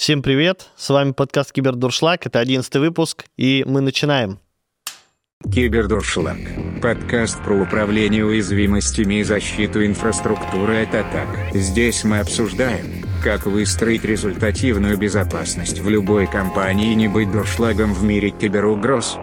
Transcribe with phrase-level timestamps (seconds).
[0.00, 4.40] Всем привет, с вами подкаст Кибердуршлаг, это одиннадцатый выпуск, и мы начинаем.
[5.44, 6.38] Кибердуршлаг.
[6.80, 11.28] Подкаст про управление уязвимостями и защиту инфраструктуры от атак.
[11.52, 18.02] Здесь мы обсуждаем, как выстроить результативную безопасность в любой компании и не быть дуршлагом в
[18.02, 19.18] мире киберугроз.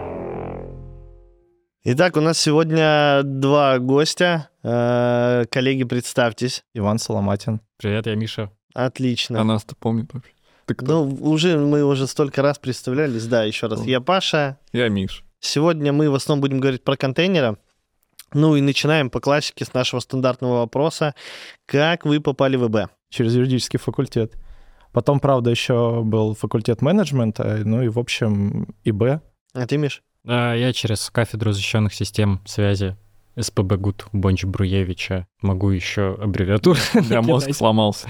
[1.82, 4.50] Итак, у нас сегодня два гостя.
[4.62, 6.62] Э, Коллеги, представьтесь.
[6.72, 7.62] Иван Соломатин.
[7.78, 8.52] Привет, я Миша.
[8.74, 9.40] Отлично.
[9.40, 10.30] А нас-то помнит вообще.
[10.68, 11.06] Ты кто?
[11.06, 13.26] Ну, уже мы уже столько раз представлялись.
[13.26, 13.82] Да, еще раз.
[13.86, 14.58] Я Паша.
[14.72, 15.24] Я Миш.
[15.40, 17.56] Сегодня мы в основном будем говорить про контейнеры.
[18.34, 21.14] Ну и начинаем по классике с нашего стандартного вопроса.
[21.64, 22.90] Как вы попали в ИБ?
[23.08, 24.34] Через юридический факультет.
[24.92, 29.22] Потом, правда, еще был факультет менеджмента, ну и, в общем, ИБ.
[29.54, 30.02] А ты, Миш?
[30.26, 32.94] А, я через кафедру защищенных систем связи
[33.40, 35.26] СПБ ГУТ Бонч Бруевича.
[35.42, 36.78] Могу еще аббревиатуру.
[37.08, 38.08] Я мозг сломался.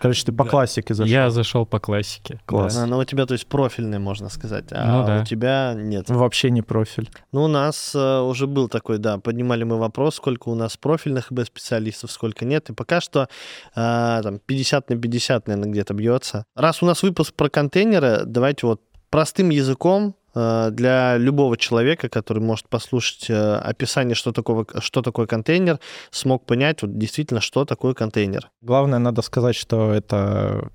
[0.00, 1.10] Короче, ты по классике зашел.
[1.10, 2.40] Я зашел по классике.
[2.46, 2.76] Класс.
[2.76, 5.20] А, ну, у тебя, то есть, профильный, можно сказать, а Ну да.
[5.20, 6.08] у тебя нет.
[6.08, 7.10] Вообще не профиль.
[7.32, 11.32] Ну, у нас э, уже был такой, да, поднимали мы вопрос, сколько у нас профильных
[11.32, 13.28] ИБ-специалистов, сколько нет, и пока что
[13.74, 16.44] э, там 50 на 50, наверное, где-то бьется.
[16.54, 22.68] Раз у нас выпуск про контейнеры, давайте вот простым языком для любого человека, который может
[22.68, 25.78] послушать э, описание, что такое, что такое контейнер,
[26.10, 28.50] смог понять вот действительно, что такое контейнер.
[28.62, 30.70] Главное, надо сказать, что это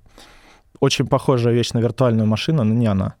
[0.80, 3.14] очень похожая вещь на виртуальную машину, но не она.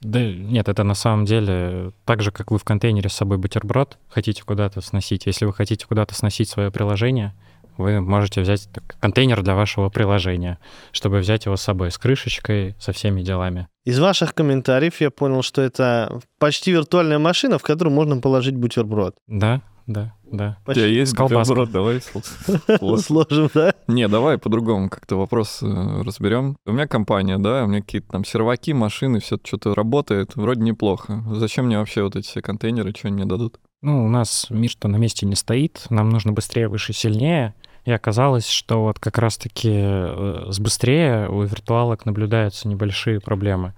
[0.00, 3.98] Да нет, это на самом деле так же, как вы в контейнере с собой бутерброд
[4.08, 5.26] хотите куда-то сносить.
[5.26, 7.34] Если вы хотите куда-то сносить свое приложение,
[7.76, 10.58] вы можете взять так, контейнер для вашего приложения,
[10.92, 13.68] чтобы взять его с собой с крышечкой, со всеми делами.
[13.86, 19.14] Из ваших комментариев я понял, что это почти виртуальная машина, в которую можно положить бутерброд.
[19.28, 20.58] Да, да, да.
[20.66, 21.54] У тебя есть С колбаской.
[21.56, 21.70] бутерброд?
[21.70, 23.72] Давай сл- Сложим, да?
[23.86, 26.56] Не, давай по-другому как-то вопрос э, разберем.
[26.66, 31.22] У меня компания, да, у меня какие-то там серваки, машины, все что-то работает, вроде неплохо.
[31.34, 33.60] Зачем мне вообще вот эти все контейнеры, что они мне дадут?
[33.82, 37.54] Ну, у нас мир-то на месте не стоит, нам нужно быстрее, выше, сильнее.
[37.86, 43.74] И оказалось, что вот как раз-таки э, с быстрее у виртуалок наблюдаются небольшие проблемы.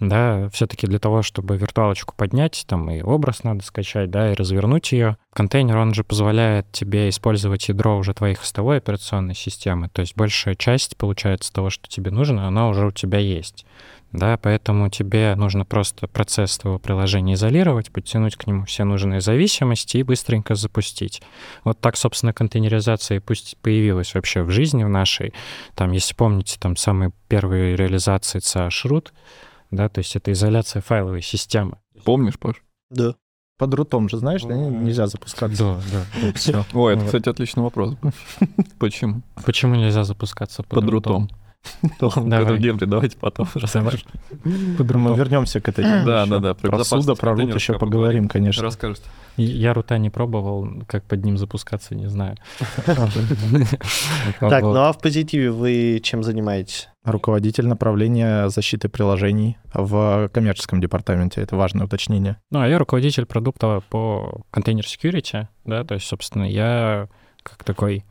[0.00, 4.92] Да, все-таки для того, чтобы виртуалочку поднять, там и образ надо скачать, да, и развернуть
[4.92, 5.18] ее.
[5.34, 9.90] Контейнер, он же позволяет тебе использовать ядро уже твоей хостовой операционной системы.
[9.90, 13.66] То есть большая часть, получается, того, что тебе нужно, она уже у тебя есть.
[14.12, 19.98] Да, поэтому тебе нужно просто процесс твоего приложения изолировать, подтянуть к нему все нужные зависимости
[19.98, 21.22] и быстренько запустить.
[21.62, 25.32] Вот так, собственно, контейнеризация и пусть появилась вообще в жизни в нашей.
[25.76, 29.10] Там, если помните, там самые первые реализации CH-root,
[29.70, 31.78] да, то есть это изоляция файловой системы.
[32.04, 32.62] Помнишь, Паш?
[32.90, 33.14] Да.
[33.58, 35.78] Под рутом же, знаешь, да, нельзя запускаться.
[35.92, 36.64] Да, да, все.
[36.72, 37.94] Ой, это, кстати, отличный вопрос.
[37.94, 38.12] был.
[38.78, 39.22] Почему?
[39.44, 41.30] Почему нельзя запускаться под, Под рутом.
[42.00, 42.58] Давай.
[42.58, 44.04] Дебри, давайте потом расскажешь.
[44.44, 46.04] Мы вернемся к этой теме.
[46.04, 46.54] Да, да, да.
[46.54, 48.62] Про суда, про рут еще поговорим, конечно.
[48.62, 49.02] Расскажешь.
[49.36, 52.36] Я рута не пробовал, как под ним запускаться, не знаю.
[52.86, 56.88] Так, ну а в позитиве вы чем занимаетесь?
[57.04, 61.40] Руководитель направления защиты приложений в коммерческом департаменте.
[61.40, 62.36] Это важное уточнение.
[62.50, 67.08] Ну, а я руководитель продукта по контейнер security, да, то есть, собственно, я
[67.42, 68.04] как такой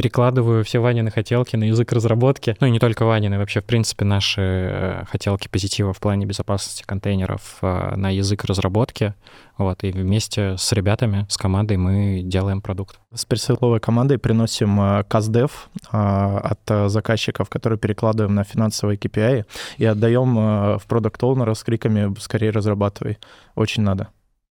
[0.00, 2.56] перекладываю все Ванины хотелки на язык разработки.
[2.58, 6.84] Ну и не только Ванины, вообще, в принципе, наши э, хотелки позитива в плане безопасности
[6.86, 9.12] контейнеров э, на язык разработки.
[9.58, 12.98] Вот, и вместе с ребятами, с командой мы делаем продукт.
[13.14, 19.44] С пресейловой командой приносим э, каздев от заказчиков, которые перекладываем на финансовые KPI
[19.76, 23.18] и отдаем в продукт оунера с криками «скорее разрабатывай».
[23.54, 24.08] Очень надо.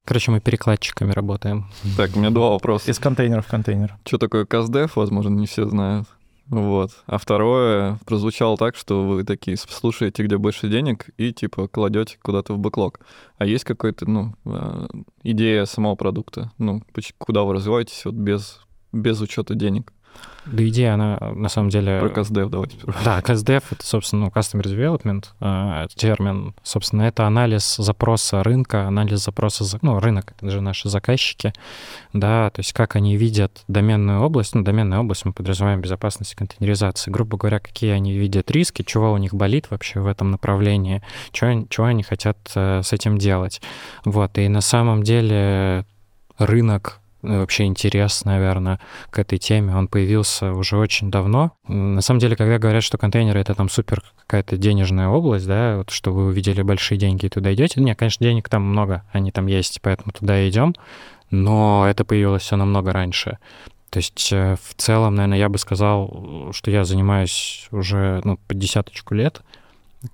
[0.09, 1.67] Короче, мы перекладчиками работаем.
[1.99, 2.91] Так, у меня два вопроса.
[2.91, 3.95] Из контейнера в контейнер.
[4.07, 6.09] Что такое CastDev, возможно, не все знают.
[6.47, 6.93] Вот.
[7.07, 12.55] А второе, прозвучало так, что вы такие слушаете, где больше денег, и типа кладете куда-то
[12.55, 13.01] в бэклог.
[13.37, 14.87] А есть какая-то, ну, э,
[15.25, 16.53] идея самого продукта?
[16.57, 16.83] Ну,
[17.19, 18.61] куда вы развиваетесь вот без,
[18.93, 19.93] без учета денег?
[20.47, 21.99] Да идея, она на самом деле...
[22.01, 22.77] Про CastDev давайте.
[23.05, 26.55] Да, CastDev— это, собственно, ну, Customer Development э, термин.
[26.63, 29.65] Собственно, это анализ запроса рынка, анализ запроса...
[29.65, 31.53] за- Ну, рынок— это же наши заказчики,
[32.15, 34.55] да, то есть как они видят доменную область.
[34.55, 37.11] Ну, доменная область мы подразумеваем безопасность и контейнеризации.
[37.11, 41.51] Грубо говоря, какие они видят риски, чего у них болит вообще в этом направлении, чего,
[41.51, 43.61] они- чего они хотят э, с этим делать.
[44.07, 45.85] Вот, и на самом деле
[46.39, 48.81] рынок вообще интерес, наверное,
[49.11, 51.53] к этой теме, он появился уже очень давно.
[51.67, 55.91] На самом деле, когда говорят, что контейнеры— это там супер какая-то денежная область, да, вот
[55.91, 57.81] что вы увидели большие деньги и туда идете.
[57.81, 60.75] Нет, конечно, денег там много, они там есть, поэтому туда идем,
[61.31, 63.39] но это появилось все намного раньше.
[63.91, 68.55] То есть э, в целом, наверное, я бы сказал, что я занимаюсь уже ну, по
[68.55, 69.41] десяточку лет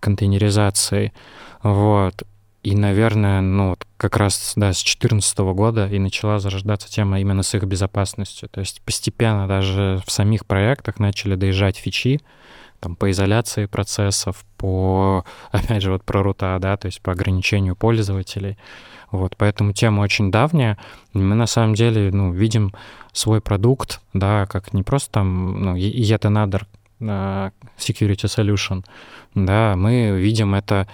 [0.00, 1.12] контейнеризацией.
[1.62, 2.22] Вот.
[2.64, 7.42] И, наверное, ну, вот как раз да, с 2014 года и начала зарождаться тема именно
[7.42, 8.48] с их безопасностью.
[8.48, 12.22] То есть постепенно даже в самих проектах начали доезжать фичи,
[12.80, 17.76] там, по изоляции процессов, по, опять же, вот про рута, да, то есть по ограничению
[17.76, 18.56] пользователей.
[19.10, 20.78] Вот, поэтому тема очень давняя.
[21.12, 22.72] Мы на самом деле, ну, видим
[23.12, 26.62] свой продукт, да, как не просто там, ну, yet another
[27.00, 28.84] uh, security solution,
[29.34, 30.88] да, мы видим это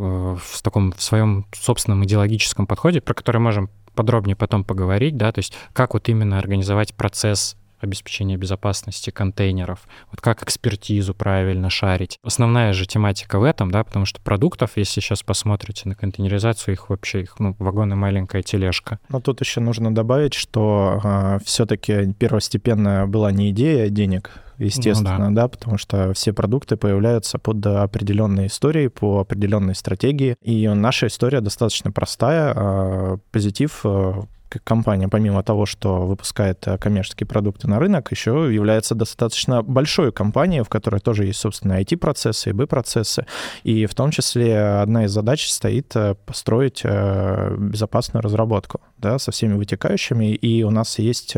[0.00, 5.40] в таком в своем собственном идеологическом подходе, про который можем подробнее потом поговорить, да, то
[5.40, 12.18] есть как вот именно организовать процесс обеспечения безопасности контейнеров, вот как экспертизу правильно шарить.
[12.22, 16.90] Основная же тематика в этом, да, потому что продуктов, если сейчас посмотрите на контейнеризацию, их
[16.90, 18.98] вообще, их, ну, вагон маленькая тележка.
[19.08, 24.30] Но тут еще нужно добавить, что э, а, все-таки первостепенно была не идея денег,
[24.66, 25.42] естественно, ну, да.
[25.42, 31.40] да, потому что все продукты появляются под определенной историей, по определенной стратегии, и наша история
[31.40, 32.52] достаточно простая.
[32.54, 34.24] А, позитив а,
[34.58, 40.62] компания, помимо того, что выпускает э, коммерческие продукты на рынок, еще является достаточно большой компанией,
[40.62, 43.26] в которой тоже есть, собственно, IT-процессы и B-процессы.
[43.62, 49.30] И в том числе одна из задач стоит э, построить э, безопасную разработку да, со
[49.30, 50.34] всеми вытекающими.
[50.34, 51.34] И у нас есть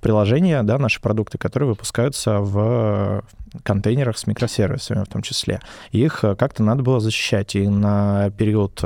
[0.00, 3.24] приложения, да, наши продукты, которые выпускаются в
[3.64, 5.60] контейнерах с микросервисами в том числе.
[5.90, 7.54] Их как-то надо было защищать.
[7.56, 8.82] И на период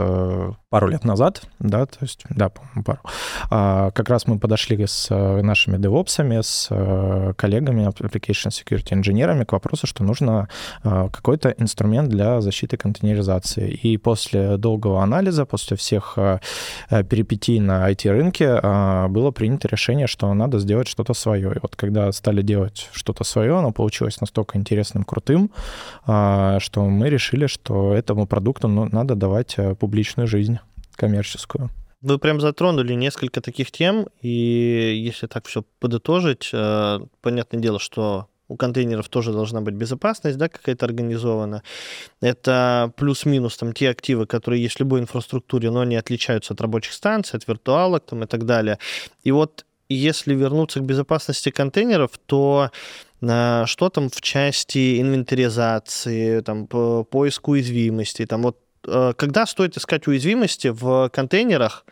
[0.68, 2.48] пару лет назад, да, то есть, да,
[2.84, 2.98] пару,
[3.50, 9.44] а, как раз мы подошли с э, нашими девопсами, с э, коллегами, application security инженерами
[9.44, 10.48] к вопросу, что нужно
[10.82, 13.70] э, какой-то инструмент для защиты контейнеризации.
[13.70, 16.18] И после долгого анализа, после всех
[16.90, 18.60] перипетий на IT-рынке
[19.08, 21.54] было принято решение, что надо сделать что-то свое.
[21.54, 25.50] И вот когда стали делать что-то свое, оно получилось настолько интересным, крутым,
[26.04, 30.56] что мы решили, что этому продукту ну, надо давать публичную жизнь
[30.96, 31.70] коммерческую.
[32.02, 38.28] Вы прям затронули несколько таких тем, и если так все подытожить, э, понятное дело, что
[38.48, 41.62] у контейнеров тоже должна быть безопасность, да, какая-то организована.
[42.20, 46.92] Это плюс-минус там те активы, которые есть в любой инфраструктуре, но они отличаются от рабочих
[46.92, 48.78] станций, от виртуалок там и так далее.
[49.24, 52.70] И вот если вернуться к безопасности контейнеров, то
[53.20, 58.58] э, что там в части инвентаризации, там, по поиску уязвимостей, там вот
[59.16, 61.84] когда стоит искать уязвимости в контейнерах,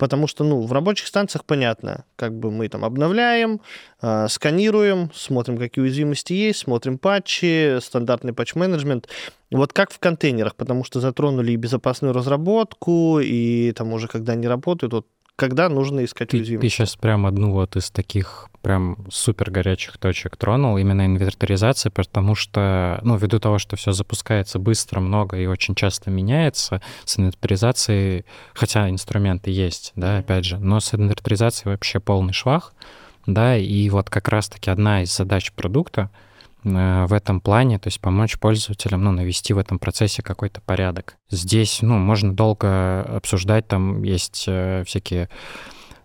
[0.00, 3.60] потому что, ну, в рабочих станциях понятно, как бы мы там обновляем,
[4.00, 9.08] э, сканируем, смотрим, какие уязвимости есть, смотрим патчи, стандартный патч-менеджмент.
[9.50, 14.48] Вот как в контейнерах, потому что затронули и безопасную разработку, и там уже когда они
[14.48, 15.06] работают, вот
[15.40, 16.60] когда нужно искать ты, уязвимость.
[16.62, 22.34] Ты сейчас прям одну вот из таких прям супер горячих точек тронул, именно инвентаризация, потому
[22.34, 28.26] что, ну, ввиду того, что все запускается быстро, много и очень часто меняется, с инвентаризацией,
[28.52, 32.74] хотя инструменты есть, да, опять же, но с инвентаризацией вообще полный швах,
[33.24, 36.10] да, и вот как раз-таки одна из задач продукта—
[36.62, 41.16] в этом плане, то есть помочь пользователям, ну, навести в этом процессе какой-то порядок.
[41.30, 45.30] Здесь, ну, можно долго обсуждать, там есть э, всякие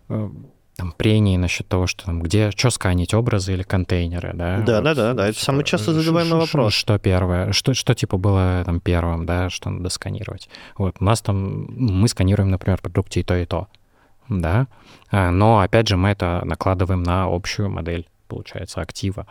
[0.08, 0.30] э,
[0.76, 4.60] там прении насчет того, что там где, что сканить, образы или контейнеры, да?
[4.60, 6.72] Да, вот, да, да, да, это самый часто задаваемый вопрос.
[6.72, 10.48] Что первое, что, что типа было там первым, да, что надо сканировать.
[10.78, 13.68] Вот у нас там, мы сканируем, например, продукты и то, и то,
[14.28, 14.68] да,
[15.10, 19.26] но опять же мы это накладываем на общую модель, получается, актива.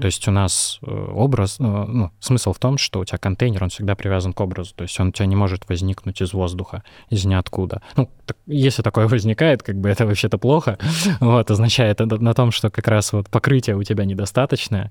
[0.00, 3.62] То есть у нас э, образ, э, ну, смысл в том, что у тебя контейнер,
[3.62, 6.82] он всегда привязан к образу, то есть он у тебя не может возникнуть из воздуха,
[7.08, 7.82] из ниоткуда.
[7.96, 10.78] Ну, так, если такое возникает, как бы это вообще-то плохо,
[11.20, 14.90] вот, означает это на том, что как раз вот покрытие у тебя недостаточное,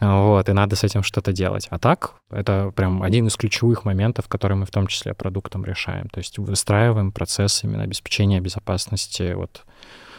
[0.00, 1.68] вот, и надо с этим что-то делать.
[1.70, 6.08] А так, это прям один из ключевых моментов, которые мы в том числе продуктом решаем,
[6.08, 9.64] то есть выстраиваем процесс именно обеспечения безопасности вот,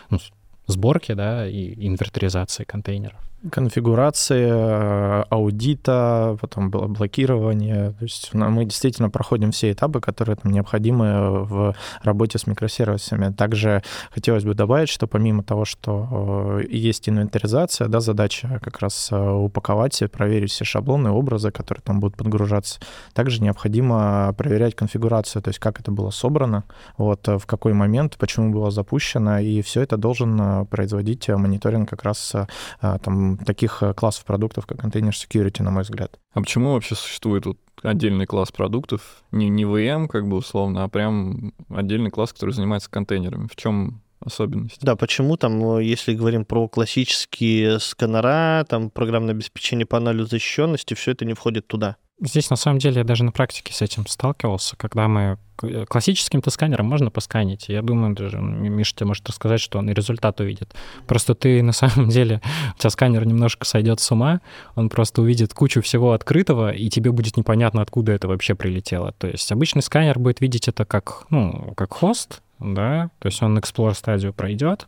[0.10, 0.20] ну,
[0.66, 3.20] сборки, да, и инвентаризации контейнеров
[3.52, 7.92] конфигурации, э, аудита, потом было блокирование.
[7.92, 13.32] То есть мы действительно проходим все этапы, которые там необходимы в работе с микросервисами.
[13.34, 19.10] Также хотелось бы добавить, что помимо того, что э, есть инвентаризация, да, задача как раз
[19.12, 22.80] э, упаковать и проверить все шаблоны, образы, которые там будут подгружаться.
[23.14, 26.64] Также необходимо проверять конфигурацию, то есть как это было собрано,
[26.98, 32.34] вот в какой момент, почему было запущено, и все это должен производить мониторинг как раз
[32.82, 36.20] там таких э, классов продуктов, как контейнер security, на мой взгляд.
[36.34, 39.24] А почему вообще существует вот отдельный класс продуктов?
[39.32, 43.48] Не, не VM, как бы условно, а прям отдельный класс, который занимается контейнерами.
[43.52, 44.84] В чем особенности.
[44.84, 50.94] Да, почему там, э, если говорим про классические сканера, там программное обеспечение по анализу защищенности,
[50.94, 51.98] все это не входит туда?
[52.20, 56.50] Здесь, на самом деле, я даже на практике с этим сталкивался, когда мы э, классическим-то
[56.50, 57.70] сканером можно посканить.
[57.70, 60.74] Я думаю, даже Миша тебе может рассказать, что он и результат увидит.
[61.06, 62.42] Просто ты на самом деле,
[62.76, 64.42] у тебя сканер немножко сойдет с ума,
[64.74, 69.12] он просто увидит кучу всего открытого, и тебе будет непонятно, откуда это вообще прилетело.
[69.12, 73.58] То есть обычный сканер будет видеть это как, ну, как хост, да, то есть он
[73.58, 74.88] Explore стадию пройдет,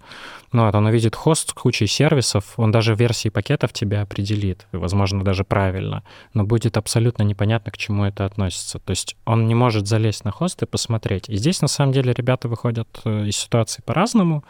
[0.52, 5.24] ну, вот он увидит хост с кучей сервисов, он даже версии пакетов тебя определит, возможно,
[5.24, 8.80] даже правильно, но будет абсолютно непонятно, к чему это относится.
[8.80, 11.30] То есть он не может залезть на хост и посмотреть.
[11.30, 14.44] И здесь, на самом деле, ребята выходят э, из ситуации по-разному,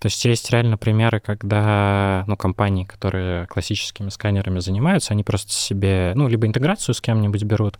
[0.00, 6.12] то есть есть реально примеры, когда ну, компании, которые классическими сканерами занимаются, они просто себе,
[6.14, 7.78] ну, либо интеграцию с кем-нибудь берут,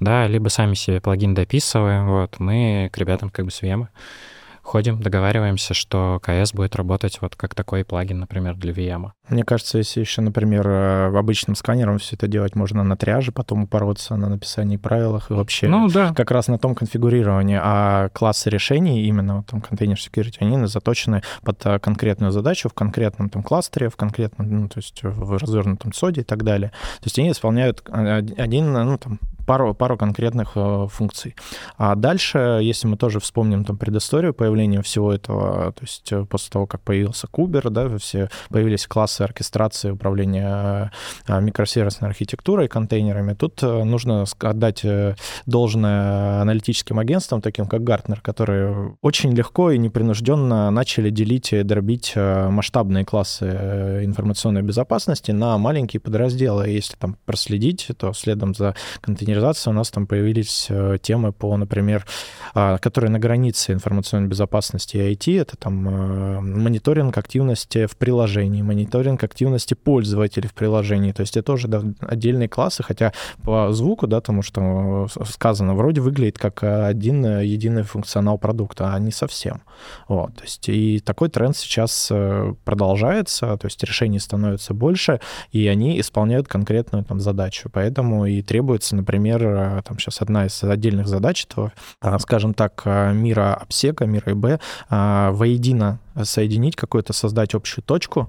[0.00, 2.08] да, либо сами себе плагин дописываем.
[2.08, 3.86] Вот, мы к ребятам как бы с VM
[4.62, 9.10] ходим, договариваемся, что КС будет работать вот как такой плагин, например, для VM.
[9.28, 13.32] Мне кажется, если еще, например, э, в обычном сканером все это делать можно на триаже,
[13.32, 16.12] потом упороться на написании правилах и вообще ну, да.
[16.14, 17.58] как раз на том конфигурировании.
[17.62, 23.28] А классы решений, именно там контейнер security, они заточены под э, конкретную задачу в конкретном
[23.28, 26.70] там кластере, в конкретном, ну, то есть в развернутом соде и так далее.
[27.00, 31.34] То есть они исполняют э, один, ну, там, пару, пару конкретных э, функций.
[31.76, 36.50] А дальше, если мы тоже вспомним там предысторию появления всего этого, то есть э, после
[36.50, 40.92] того, как появился Кубер, да, все появились классы оркестрации управления
[41.26, 44.84] э, микросервисной архитектурой, контейнерами, тут э, нужно отдать
[45.46, 52.14] должное аналитическим агентствам, таким как Гартнер, которые очень легко и непринужденно начали делить и дробить
[52.16, 53.46] масштабные классы
[54.04, 56.68] информационной безопасности на маленькие подразделы.
[56.68, 61.56] Если там проследить, то следом за контейнерами контейнеризации у нас там появились э, темы по,
[61.56, 62.04] например,
[62.54, 65.40] а, которые на границе информационной безопасности и IT.
[65.40, 71.12] Это там э, мониторинг активности в приложении, мониторинг активности пользователей в приложении.
[71.12, 73.12] То есть это тоже да, отдельные классы, хотя
[73.42, 78.98] по звуку, да, тому что э, сказано, вроде выглядит как один единый функционал продукта, а
[78.98, 79.62] не совсем.
[80.08, 82.12] Вот, то есть и такой тренд сейчас
[82.64, 85.20] продолжается, то есть решений становится больше,
[85.52, 87.70] и они исполняют конкретную там задачу.
[87.72, 92.54] Поэтому и требуется, например, например, э, там сейчас одна из отдельных задач этого, э, скажем
[92.54, 94.60] так, э, мира обсека, мира ИБ,
[94.90, 98.28] воедино соединить какую-то, создать общую точку,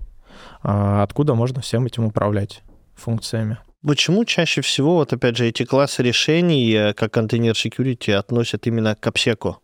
[0.62, 2.64] откуда можно всем этим управлять
[2.96, 3.58] функциями.
[3.86, 9.06] Почему чаще всего, вот опять же, эти классы решений, как контейнер security, относят именно к
[9.08, 9.58] обсеку?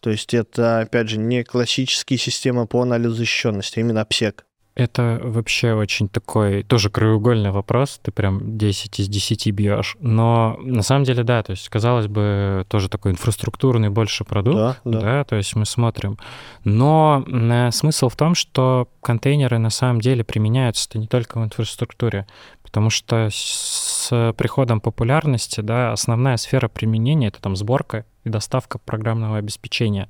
[0.00, 4.44] То есть это, опять же, не классические системы по анализу защищенности, а именно обсек.
[4.78, 7.98] Это вообще очень такой тоже краеугольный вопрос.
[8.00, 9.96] Ты прям 10 из 10 бьешь.
[9.98, 14.56] Но на самом деле, да, то есть, казалось бы, тоже такой инфраструктурный больше продукт.
[14.56, 15.00] Да, да.
[15.00, 16.16] да то есть мы смотрим.
[16.62, 22.28] Но э, смысл в том, что контейнеры на самом деле применяются-то не только в инфраструктуре.
[22.62, 29.38] Потому что с приходом популярности, да, основная сфера применения— это там сборка и доставка программного
[29.38, 30.08] обеспечения.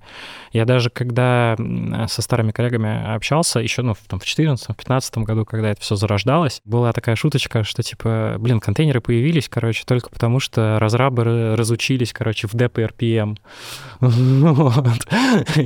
[0.53, 1.57] Я даже когда
[2.09, 6.93] со старыми коллегами общался, еще ну, там, в 2014-2015 году, когда это все зарождалось, была
[6.93, 12.55] такая шуточка, что типа, блин, контейнеры появились, короче, только потому что разрабы разучились, короче, в
[12.55, 13.37] DEP и RPM.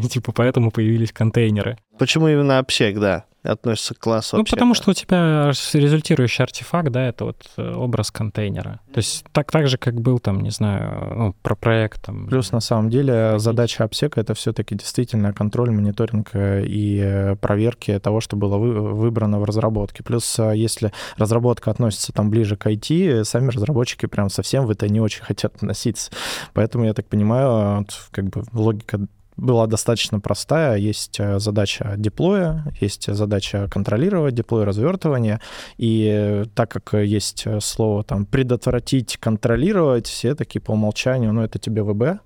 [0.08, 1.78] Типа поэтому появились контейнеры.
[1.98, 3.24] Почему именно обсек, да?
[3.42, 4.36] Относится к классу.
[4.36, 8.80] Ну, потому что у тебя результирующий артефакт, да, это вот э, образ контейнера.
[8.92, 12.02] То есть так, так же, как был там, не знаю, ну, про проект.
[12.02, 17.00] Там, Плюс, на самом деле, задача обсека— это все таки действительно контроль, мониторинг э, и
[17.02, 20.02] э, проверки того, что было вы, выбрано в разработке.
[20.02, 25.00] Плюс, если разработка относится там ближе к IT, сами разработчики прям совсем в это не
[25.00, 26.12] очень хотят относиться.
[26.54, 29.00] Поэтому, я так понимаю, как бы логика
[29.36, 30.76] была достаточно простая.
[30.76, 35.40] Есть э, задача деплоя, есть задача контролировать деплой, развертывание.
[35.78, 41.82] И так как есть слово там предотвратить, контролировать, все такие по умолчанию, ну это тебе
[41.82, 42.20] ВБ,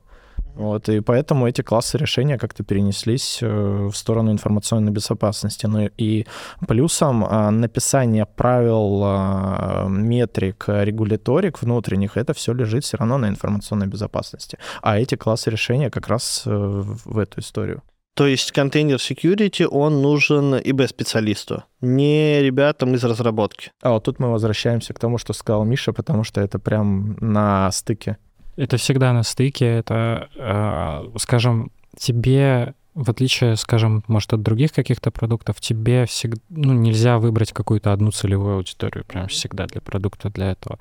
[0.57, 5.67] вот, и поэтому эти классы решения как-то перенеслись э, в сторону информационной безопасности.
[5.67, 6.25] Ну и
[6.67, 13.87] плюсом а, написание правил, а, метрик, регуляторик внутренних, это все лежит все равно на информационной
[13.87, 14.59] безопасности.
[14.81, 17.83] А эти классы решения как раз э, в эту историю.
[18.15, 23.73] То есть контейнер security, он нужен ИБ-специалисту, не ребятам из разработки.
[23.83, 27.71] А вот тут мы возвращаемся к тому, что сказал Миша, потому что это прям на
[27.73, 28.17] стыке
[28.57, 35.11] это всегда на стыке, это, э, скажем, тебе в отличие, скажем, может, от других каких-то
[35.11, 40.53] продуктов, тебе всегда, ну, нельзя выбрать какую-то одну целевую аудиторию прям всегда для продукта для
[40.53, 40.79] этого,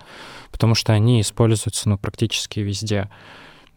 [0.49, 3.09] потому что они используются, ну, практически везде.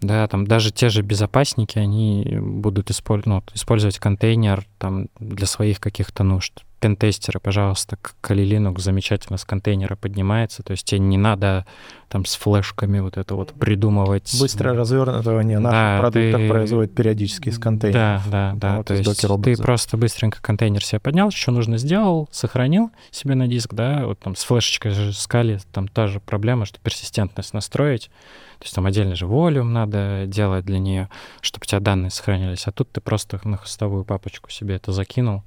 [0.00, 5.80] Да, там даже те же безопасники, они будут использовать, ну, использовать контейнер там для своих
[5.80, 6.62] каких-то нужд.
[6.80, 11.66] Пентестеры, пожалуйста, Kali Linux замечательно с контейнера поднимается, то есть тебе не надо
[12.08, 14.34] там с флешками вот это вот придумывать.
[14.40, 16.48] Быстрое развернутое наших да, продуктов ты...
[16.48, 18.22] производит периодически из контейнера.
[18.26, 18.76] Да, да, да.
[18.76, 23.48] Вот то есть ты просто быстренько контейнер себе поднял, что нужно сделал, сохранил себе на
[23.48, 28.10] диск, да, вот там с флешечкой же скали, там та же проблема, что персистентность настроить,
[28.58, 31.08] то есть там отдельно же волюм надо делать для нее,
[31.40, 32.66] чтобы у тебя данные сохранились.
[32.66, 35.42] А тут ты просто на хостовую папочку себе это закинул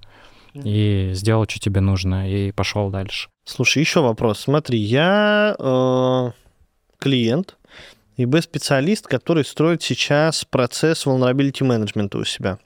[0.53, 3.29] и сделал, что тебе нужно, и пошел дальше.
[3.45, 4.41] Слушай, еще вопрос.
[4.41, 6.31] Смотри, я э,
[6.99, 7.57] клиент,
[8.17, 12.59] ИБ-специалист, который строит сейчас процесс vulnerability management у себя.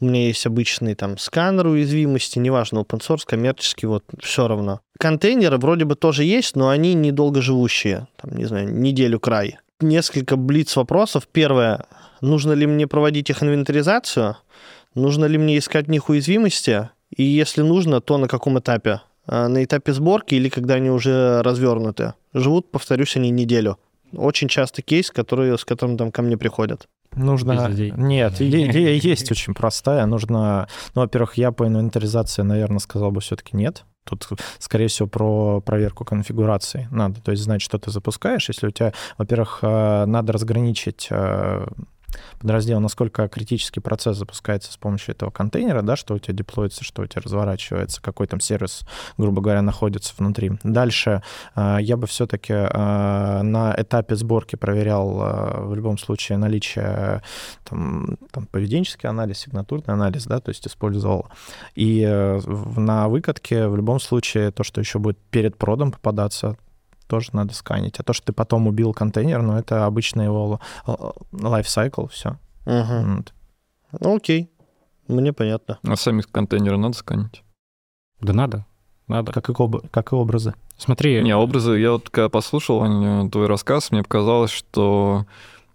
[0.00, 4.80] У меня есть обычный там сканер уязвимости, неважно, open source, коммерческий, вот все равно.
[4.98, 10.36] Контейнеры вроде бы тоже есть, но они недолго живущие, там, не знаю, неделю край несколько
[10.36, 11.28] блиц вопросов.
[11.30, 11.84] Первое,
[12.20, 14.36] нужно ли мне проводить их инвентаризацию?
[14.94, 16.90] Нужно ли мне искать в них уязвимости?
[17.16, 19.00] И если нужно, то на каком этапе?
[19.26, 22.14] А, на этапе сборки или когда они уже развернуты?
[22.32, 23.78] Живут, повторюсь, они неделю.
[24.14, 26.88] Очень часто кейс, который, с которым там ко мне приходят.
[27.14, 27.68] Нужно...
[27.70, 30.06] Нет, идея есть очень простая.
[30.06, 30.68] Нужно...
[30.94, 33.84] Ну, во-первых, я по инвентаризации, наверное, сказал бы все-таки нет.
[34.04, 34.28] Тут,
[34.58, 37.20] скорее всего, про проверку конфигурации надо.
[37.20, 38.48] То есть знать, что ты запускаешь.
[38.48, 41.66] Если у тебя, во-первых, э, надо разграничить э,
[42.38, 47.02] подраздел, насколько критический процесс запускается с помощью этого контейнера, да, что у тебя деплоится, что
[47.02, 48.82] у тебя разворачивается, какой там сервис,
[49.16, 50.52] грубо говоря, находится внутри.
[50.62, 51.22] Дальше
[51.54, 57.22] э, я бы все-таки э, на этапе сборки проверял э, в любом случае наличие
[57.64, 61.28] там, там поведенческий анализ, сигнатурный анализ, да, то есть использовал.
[61.74, 62.04] И
[62.76, 66.56] на выкатке в любом случае то, что еще будет перед продом попадаться,
[67.12, 68.00] тоже надо сканить.
[68.00, 70.60] А то, что ты потом убил контейнер, ну, это обычный его
[71.30, 72.38] лайфсайкл, все.
[72.64, 73.16] Угу.
[73.16, 73.34] Вот.
[74.00, 74.50] Ну, окей,
[75.08, 75.78] мне понятно.
[75.86, 77.42] А сами контейнеры надо сканить?
[78.22, 78.64] Да надо.
[79.08, 79.30] Надо.
[79.30, 79.86] Как и, об...
[79.90, 80.54] как и образы.
[80.78, 81.22] Смотри.
[81.22, 85.26] Не, образы, я вот когда послушал Ваня, твой рассказ, мне показалось, что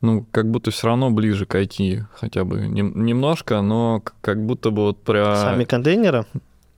[0.01, 4.85] ну, как будто все равно ближе к IT, хотя бы немножко, но как будто бы
[4.85, 5.35] вот про...
[5.35, 6.25] Сами контейнеры?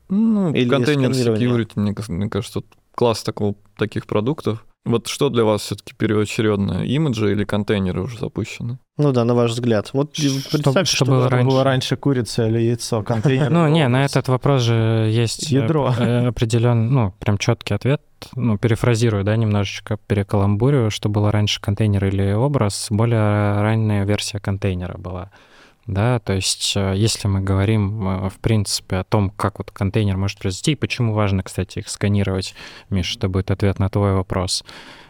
[0.10, 2.63] Ну, Или контейнер security, мне, мне кажется,
[3.00, 4.66] класс такого, таких продуктов.
[4.84, 8.78] Вот что для вас все-таки первоочередное, имиджи или контейнеры уже запущены?
[8.98, 9.92] Ну да, на ваш взгляд.
[9.94, 11.50] Вот представь, что, что, было, раньше.
[11.50, 13.50] было раньше, курица или яйцо, контейнер.
[13.52, 18.02] Ну не, на этот вопрос же есть э, ядро э, определенный, ну прям четкий ответ.
[18.36, 24.98] Ну перефразирую, да, немножечко перекаламбурю, что было раньше контейнер или образ, более ранняя версия контейнера
[24.98, 25.32] была
[25.89, 30.17] да, то есть э, если мы говорим, э, в принципе, о том, как вот контейнер
[30.17, 32.54] может произойти, и почему важно, кстати, их сканировать,
[32.91, 34.63] Миша, это будет ответ на твой вопрос,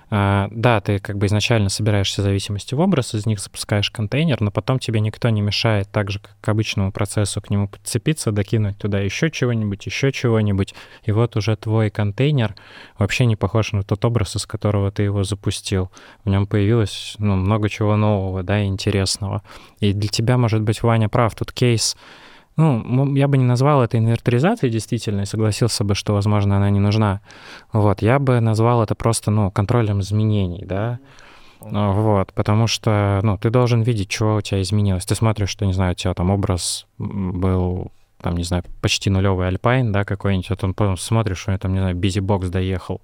[0.09, 4.49] да, ты как бы изначально собираешь все зависимости в образ, из них запускаешь контейнер, но
[4.49, 8.77] потом тебе никто не мешает так же, как к обычному процессу к нему подцепиться, докинуть
[8.77, 12.55] туда еще чего-нибудь, еще чего-нибудь, и вот уже твой контейнер
[12.97, 15.91] вообще не похож на тот образ, из которого ты его запустил.
[16.23, 19.43] В нем появилось ну, много чего нового, да, интересного.
[19.79, 21.95] И для тебя, может быть, Ваня прав, тут кейс
[22.59, 26.79] ну, я бы не назвал это инвентаризацией действительно, и согласился бы, что, возможно, она не
[26.79, 27.21] нужна.
[27.71, 30.99] Вот, я бы назвал это просто, ну, контролем изменений, да,
[31.61, 35.05] ну, вот, потому что, ну, ты должен видеть, что у тебя изменилось.
[35.05, 37.91] Ты смотришь, что, не знаю, у тебя там образ был,
[38.21, 41.79] там, не знаю, почти нулевый Alpine, да, какой-нибудь, вот он потом смотришь, что там, не
[41.79, 43.01] знаю, BusyBox доехал,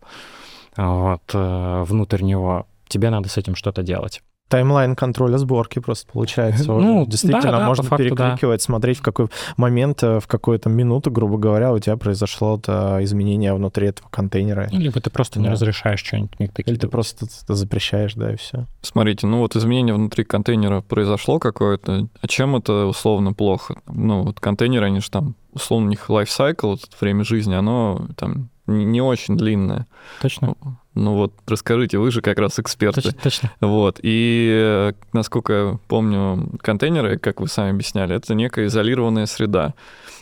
[0.77, 2.67] вот, э, внутрь него.
[2.87, 6.71] Тебе надо с этим что-то делать таймлайн контроля сборки просто получается.
[6.85, 8.63] Ну, Действительно, да, да, можно факту, перекликивать, да.
[8.63, 9.27] смотреть, в какой
[9.57, 14.67] момент, э, в какую-то минуту, грубо говоря, у тебя произошло -то изменение внутри этого контейнера.
[14.71, 15.45] Или ты просто да.
[15.45, 16.31] не разрешаешь что-нибудь.
[16.39, 18.65] Или ты просто запрещаешь, да, и все.
[18.81, 23.81] Смотрите, ну вот изменение внутри контейнера произошло какое-то, а чем это условно плохо?
[23.87, 28.49] Ну вот контейнеры, они же там, условно, у них лайфсайкл, вот время жизни, оно там
[28.67, 29.87] не очень длинная.
[30.21, 30.55] Точно.
[30.95, 33.01] Ну вот, расскажите, вы же как раз эксперты.
[33.01, 33.51] Точно, точно.
[33.59, 39.73] Вот, и, э, насколько я помню, контейнеры, как вы сами объясняли, это некая изолированная среда.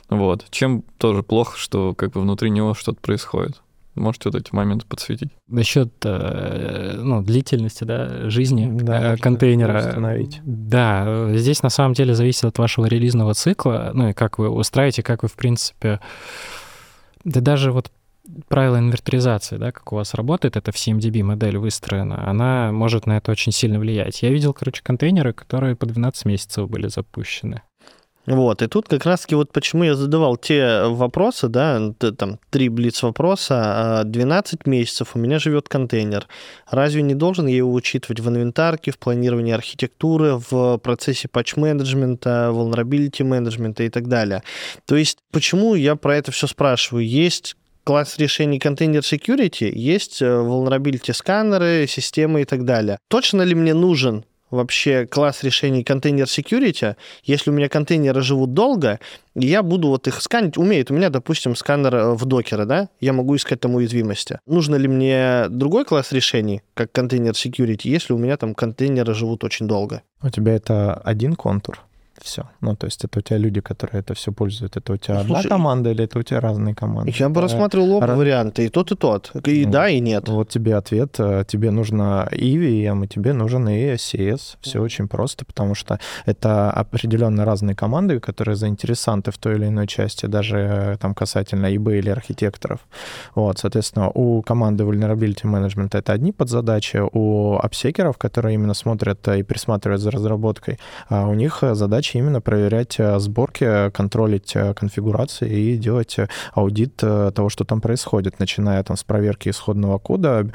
[0.10, 0.46] Вот.
[0.50, 3.62] Чем тоже плохо, что как бы внутри него что-то происходит.
[3.96, 5.30] Можете вот эти моменты подсветить?
[5.48, 9.78] Насчет э, ну, длительности да, жизни да, э, контейнера.
[9.78, 10.42] Установить.
[10.44, 15.04] Да, здесь на самом деле зависит от вашего релизного цикла, ну и как вы устраиваете,
[15.04, 16.00] как вы, в принципе...
[17.24, 17.92] Да даже вот
[18.48, 23.18] правило инвентаризации, да, как у вас работает, это в CMDB модель выстроена, она может на
[23.18, 24.22] это очень сильно влиять.
[24.22, 27.62] Я видел, короче, контейнеры, которые по 12 месяцев были запущены.
[28.26, 34.04] Вот, и тут как раз-таки вот почему я задавал те вопросы, да, там, три блиц-вопроса,
[34.06, 36.28] 12 а месяцев у меня живет контейнер.
[36.70, 43.26] Разве не должен я его учитывать в инвентарке, в планировании архитектуры, в процессе патч-менеджмента, vulnerability
[43.26, 44.42] менеджмента и так далее?
[44.86, 47.06] То есть, почему я про это все спрашиваю?
[47.06, 53.00] Есть класс решений контейнер security, есть э, vulnerability сканеры, системы и так далее.
[53.10, 59.00] Точно ли мне нужен вообще класс решений контейнер security, если у меня контейнеры живут долго,
[59.36, 63.14] я буду вот их сканить, умеет у меня, допустим, сканер э, в докере, да, я
[63.14, 64.40] могу искать там уязвимости.
[64.46, 69.44] Нужно ли мне другой класс решений, как контейнер security, если у меня там контейнеры живут
[69.44, 70.04] очень долго?
[70.22, 71.82] У тебя это один контур?
[72.22, 72.44] Все.
[72.62, 74.78] Ну, то есть это у тебя люди, которые это все пользуют.
[74.78, 77.14] Это у тебя Слушай, одна команда или это у тебя разные команды?
[77.16, 78.18] Я бы рассматривал оба Раз...
[78.18, 79.32] варианты, и тот, и тот.
[79.46, 80.30] И ну, да, и нет.
[80.30, 81.16] Вот тебе ответ.
[81.20, 84.58] Э, тебе нужно и VM, и тебе нужен и CS.
[84.62, 84.82] Все mm.
[84.82, 90.28] очень просто, потому что это определенно разные команды, которые заинтересанты в той или иной части,
[90.28, 92.80] даже э, там касательно ИБ или архитекторов.
[93.36, 99.44] Вот, соответственно, у команды Vulnerability Management это одни подзадачи, у обсекеров, которые именно смотрят и
[99.44, 105.50] присматривают за разработкой, а у них задача задача именно проверять э, сборки, контролить э, конфигурации
[105.50, 110.50] и делать э, аудит того, что там происходит, начиная там с проверки исходного кода,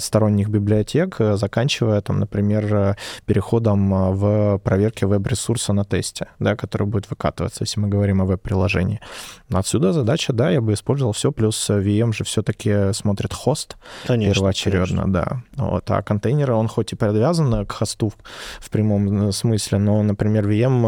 [0.00, 7.64] сторонних библиотек, заканчивая там, например, переходом в проверке веб-ресурса на тесте, да, который будет выкатываться,
[7.64, 9.00] если мы говорим о веб-приложении.
[9.52, 15.02] Отсюда задача, да, я бы использовал все, плюс VM же все-таки смотрит хост конечно, первоочередно,
[15.02, 15.12] конечно.
[15.12, 15.42] да.
[15.56, 18.12] Вот, а контейнеры, он хоть и привязан к хосту
[18.60, 20.87] в прямом смысле, но, например, VM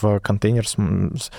[0.00, 0.66] в контейнер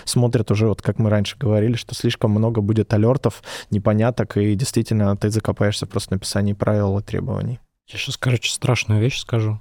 [0.06, 5.16] смотрят уже, вот как мы раньше говорили, что слишком много будет алертов, непоняток, и действительно
[5.18, 7.60] ты закопаешься просто в написании правил и требований.
[7.88, 9.60] Я сейчас, короче, страшную вещь скажу.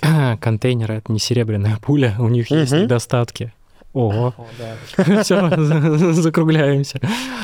[0.40, 3.52] Контейнеры— это не серебряная пуля, у них есть недостатки.
[3.92, 4.34] Ого.
[5.22, 5.50] Все,
[6.12, 7.00] закругляемся.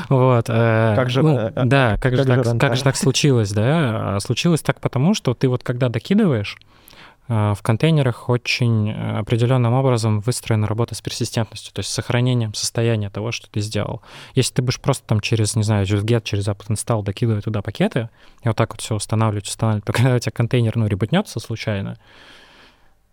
[0.09, 0.47] Вот.
[0.49, 4.19] Э, как же, ну, э, да, как, же, так, как же так случилось, да?
[4.21, 6.76] Случилось так потому, что ты вот когда докидываешь, а,
[7.29, 13.33] в контейнерах очень э, определенным образом выстроена работа с персистентностью, то есть сохранением состояния того,
[13.33, 14.01] что ты сделал.
[14.35, 18.11] Если ты будешь просто там через, не знаю, get, через apt install докидывать туда пакеты,
[18.43, 21.99] и вот так вот все устанавливать, устанавливать, пока у тебя контейнер, ну, ребутнется случайно,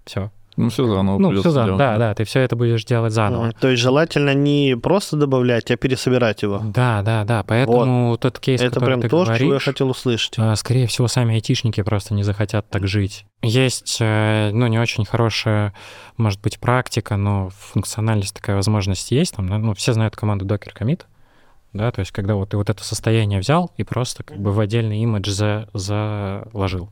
[0.06, 3.52] все, ну, все заново Ну, все заново, да, да, ты все это будешь делать заново.
[3.60, 6.62] То есть желательно не просто добавлять, а пересобирать его.
[6.64, 8.20] Да, да, да, поэтому вот.
[8.20, 10.36] тот кейс, Это прям ты то, говоришь, что я хотел услышать.
[10.38, 13.26] А, скорее всего, сами айтишники просто не захотят так жить.
[13.42, 15.74] Есть, э, ну, не очень хорошая,
[16.18, 19.36] может быть, практика, но функциональность такая возможность есть.
[19.36, 21.02] Там, ну, все знают команду Docker Commit,
[21.74, 24.60] да, то есть когда вот ты вот это состояние взял и просто как бы в
[24.60, 26.90] отдельный имидж за, заложил.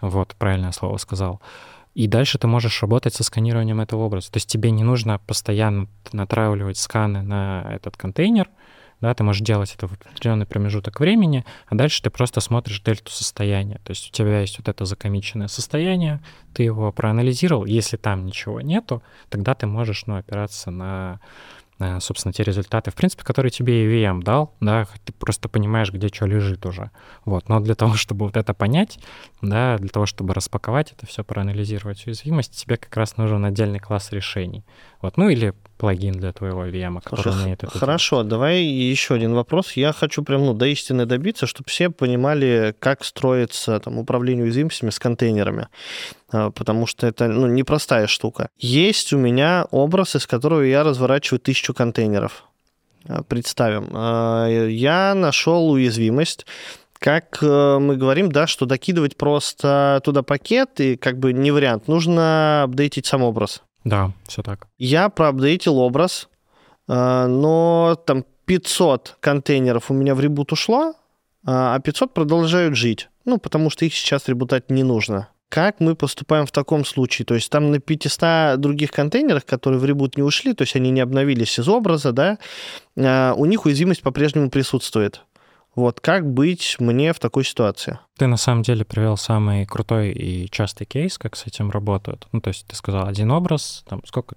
[0.00, 1.40] Вот, правильное слово сказал.
[1.96, 4.30] И дальше ты можешь работать со сканированием этого образа.
[4.30, 8.50] То есть тебе не нужно постоянно натравливать сканы на этот контейнер,
[9.00, 13.10] да, ты можешь делать это в определенный промежуток времени, а дальше ты просто смотришь дельту
[13.10, 13.80] состояния.
[13.82, 16.20] То есть у тебя есть вот это закомиченное состояние,
[16.52, 21.20] ты его проанализировал, если там ничего нету, тогда ты можешь, ну, опираться на
[22.00, 26.26] собственно, те результаты, в принципе, которые тебе EVM дал, да, ты просто понимаешь, где что
[26.26, 26.90] лежит уже.
[27.24, 27.48] Вот.
[27.48, 28.98] Но для того, чтобы вот это понять,
[29.42, 34.12] да, для того, чтобы распаковать это все, проанализировать уязвимость, тебе как раз нужен отдельный класс
[34.12, 34.64] решений.
[35.02, 35.16] Вот.
[35.16, 38.28] Ну или плагин для твоего VM, который Слушай, умеет это Хорошо, делать.
[38.28, 39.72] давай еще один вопрос.
[39.72, 44.90] Я хочу прям ну, до истины добиться, чтобы все понимали, как строится там, управление уязвимостями
[44.90, 45.68] с контейнерами.
[46.30, 48.48] А, потому что это ну, непростая штука.
[48.58, 52.44] Есть у меня образ, из которого я разворачиваю тысячу контейнеров.
[53.08, 56.46] А, представим, а, я нашел уязвимость,
[56.98, 61.88] как э, мы говорим, да, что докидывать просто туда пакет и как бы не вариант.
[61.88, 63.62] Нужно апдейтить сам образ.
[63.86, 64.66] Да, все так.
[64.78, 66.28] Я проапдейтил образ,
[66.88, 70.94] э, но там 500 контейнеров у меня в ребут ушло,
[71.44, 73.08] а 500 продолжают жить.
[73.24, 75.28] Ну, потому что их сейчас ребутать не нужно.
[75.48, 77.24] Как мы поступаем в таком случае?
[77.24, 80.90] То есть там на 500 других контейнерах, которые в ребут не ушли, то есть они
[80.90, 82.38] не обновились из образа, да,
[82.96, 85.22] э, у них уязвимость по-прежнему присутствует.
[85.76, 87.98] Вот как быть мне в такой ситуации?
[88.18, 92.26] Ты на самом деле привел самый крутой и частый кейс, как с этим работают.
[92.32, 94.36] Ну, то есть ты сказал один образ, там сколько,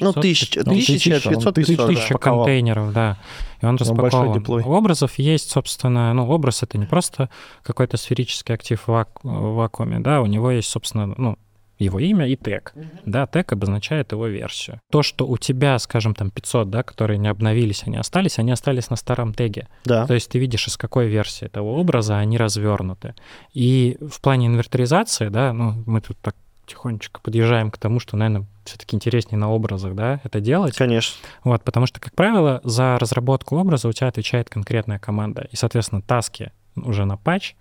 [0.00, 3.18] 500, ну, тысяча, ну, тысяча, 500, 500, тысяча контейнеров, да.
[3.60, 4.44] И он распакован.
[4.48, 7.28] У образов есть, собственно, ну, образ— это не просто
[7.62, 11.36] какой-то сферический актив в вакууме, да, у него есть, собственно, ну,
[11.84, 12.72] его имя и тег.
[12.74, 13.00] Mm-hmm.
[13.06, 14.80] Да, тег обозначает его версию.
[14.90, 18.90] То, что у тебя, скажем, там 500, да, которые не обновились, они остались, они остались
[18.90, 19.68] на старом теге.
[19.84, 20.06] Да.
[20.06, 23.14] То есть ты видишь, из какой версии этого образа они развернуты.
[23.52, 26.36] И в плане инвентаризации, да, ну, мы тут так
[26.70, 30.76] потихонечку подъезжаем к тому, что, наверное, все-таки интереснее на образах, да, это делать.
[30.76, 31.16] Конечно.
[31.42, 35.48] Вот, потому что, как правило, за разработку образа у тебя отвечает конкретная команда.
[35.50, 37.54] И, соответственно, таски уже на патч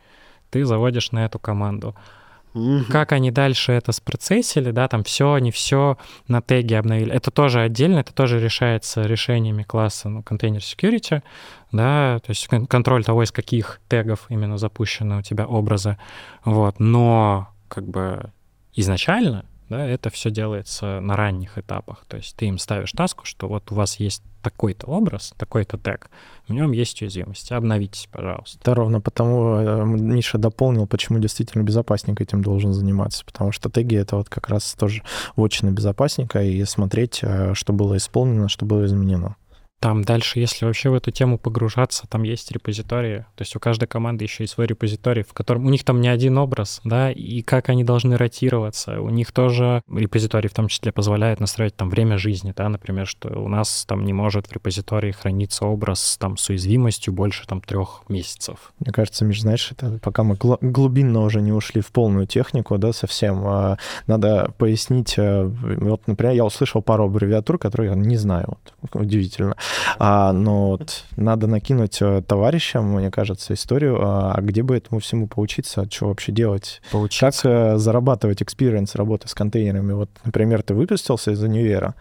[0.51, 1.95] ты заводишь на эту команду.
[2.89, 7.11] Как они дальше это спроцессили, да, там все, не все на теге обновили.
[7.13, 11.21] Это тоже отдельно, это тоже решается решениями класса ну, контейнер security,
[11.71, 15.97] да, то есть кон- контроль того, из каких тегов именно запущены у тебя образы.
[16.43, 18.31] Вот, но как бы
[18.73, 22.03] изначально, да, это все делается на ранних этапах.
[22.07, 26.09] То есть ты им ставишь таску, что вот у вас есть такой-то образ, такой-то тег,
[26.47, 28.59] в нем есть уязвимости, обновитесь, пожалуйста.
[28.63, 33.25] Да, ровно потому э, Миша дополнил, почему действительно безопасник этим должен заниматься.
[33.25, 35.03] Потому что теги— это вот как раз тоже
[35.35, 39.35] вотчина безопасника, и смотреть, э, что было исполнено, что было изменено.
[39.79, 43.19] Там дальше, если вообще в эту тему погружаться, там есть репозитории.
[43.35, 46.09] То есть у каждой команды еще есть свой репозиторий, в котором у них там не
[46.09, 48.99] один образ, да, и как они должны ротироваться.
[48.99, 53.29] У них тоже репозиторий в том числе позволяет настроить там время жизни, да, например, что
[53.39, 58.03] у нас там не может в репозитории храниться образ там с уязвимостью больше там трех
[58.09, 58.73] месяцев.
[58.79, 62.77] Мне кажется, Миш, знаешь, это пока мы гла- глубинно уже не ушли в полную технику,
[62.77, 68.17] да, совсем, а, надо пояснить, э, вот, например, я услышал пару аббревиатур, которые я не
[68.17, 69.55] знаю, вот, удивительно,
[69.97, 74.99] а, но вот надо накинуть э, товарищам, мне кажется, историю, а а где бы этому
[74.99, 79.93] всему поучиться, что вообще делать, как э, зарабатывать experience работы с контейнерами.
[79.93, 81.95] Вот, например, ты выпустился из универа,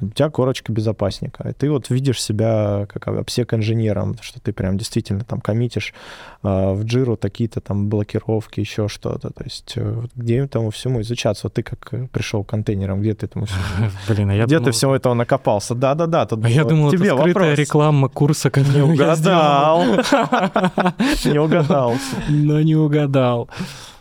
[0.00, 5.24] у тебя корочка безопасника, и ты вот видишь себя как AppSec-инженером, что ты прям действительно
[5.24, 5.94] там коммитишь
[6.42, 9.30] а, в джиру такие-то там блокировки, еще что-то.
[9.30, 11.46] То есть э, где этому всему изучаться?
[11.46, 13.60] Вот ты как э, пришел к контейнерам, где ты этому всему?
[14.08, 15.74] Блин, а я Где думал- ты всего этого накопался?
[15.74, 17.58] Да-да-да, тут А я думал, тебе это скрытая вопрос.
[17.58, 19.84] реклама курса, который Не угадал.
[21.24, 21.94] Не угадал.
[22.28, 23.48] Но не угадал.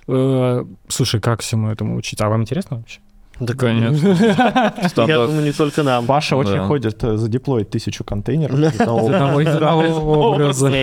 [0.07, 2.21] Э, Слушай, как всему этому учить?
[2.21, 2.99] А вам интересно вообще?
[3.39, 4.07] Да, Конечно.
[5.07, 6.05] Я думаю, не только нам.
[6.05, 8.57] Паша очень ходит э, задеплоить тысячу контейнеров.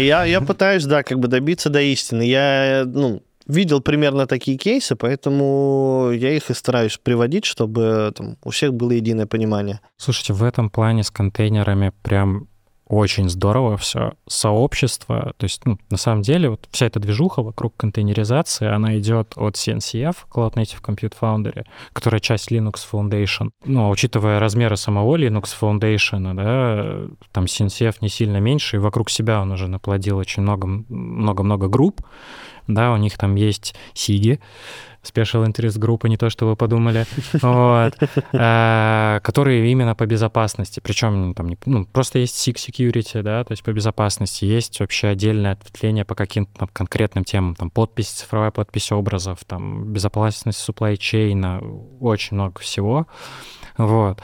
[0.03, 2.23] Я, я пытаюсь, да, как бы добиться до истины.
[2.23, 8.51] Я, ну, видел примерно такие кейсы, поэтому я их и стараюсь приводить, чтобы там, у
[8.51, 9.81] всех было единое понимание.
[9.97, 12.49] Слушайте, в этом плане с контейнерами прям
[12.93, 14.13] очень здорово все.
[14.29, 19.33] Сообщество, то есть, ну, на самом деле, вот вся эта движуха вокруг контейнеризации, она идет
[19.37, 23.51] от CNCF, Cloud Native Compute Foundry, которая часть Linux Foundation.
[23.65, 29.09] Ну, а учитывая размеры самого Linux Foundation, да, там CNCF не сильно меньше, и вокруг
[29.09, 32.03] себя он уже наплодил очень много- много-много групп,
[32.67, 34.39] да, у них там есть Сиги,
[35.03, 37.07] Special Interest группы, не то, что вы подумали,
[37.43, 37.95] вот,
[38.33, 43.53] э, которые именно по безопасности, причем там не- ну, просто есть SIG Security, да, то
[43.53, 48.51] есть по безопасности, есть вообще отдельное ответвление по каким-то там конкретным темам, там подпись, цифровая
[48.51, 53.07] подпись образов, там безопасность supply chain, очень много всего,
[53.77, 54.21] вот.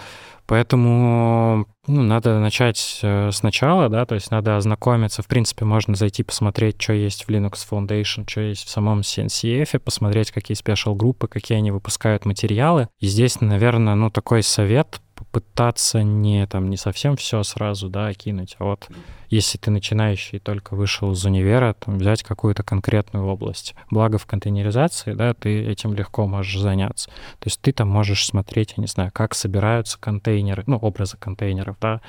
[0.49, 5.23] Поэтому ну, надо начать э, сначала, да, то есть надо ознакомиться.
[5.23, 9.79] В принципе, можно зайти посмотреть, что есть в Linux Foundation, что есть в самом CNCF,
[9.79, 12.89] посмотреть, какие спешл-группы, какие они выпускают материалы.
[12.99, 18.57] И здесь, наверное, ну, такой совет попытаться не там не совсем все сразу, да, кинуть,
[18.59, 18.89] а вот
[19.31, 23.75] если ты начинающий только вышел из универа, там, взять какую-то конкретную область.
[23.91, 27.11] Благо в контейнеризации, да, ты этим легко можешь заняться.
[27.11, 31.77] То есть ты там можешь смотреть, я не знаю, как собираются контейнеры, ну, образы контейнеров,
[31.81, 32.01] да,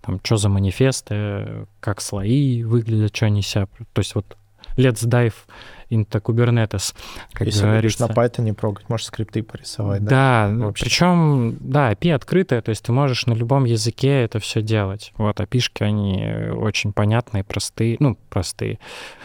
[0.00, 3.66] там, что за манифесты, как слои выглядят, что они себя...
[3.92, 4.36] То есть вот
[4.76, 5.34] let's dive
[5.90, 6.94] into Kubernetes,
[7.32, 8.06] как Если говорится.
[8.06, 10.04] будешь на Python прогать, можешь скрипты порисовать.
[10.04, 10.48] Да.
[10.48, 10.84] Да, Вообще.
[10.84, 15.12] причем, да, API открытая, то есть ты можешь на любом языке это все делать.
[15.16, 18.78] Вот, API-шки, они очень понятные, простые, ну, простые,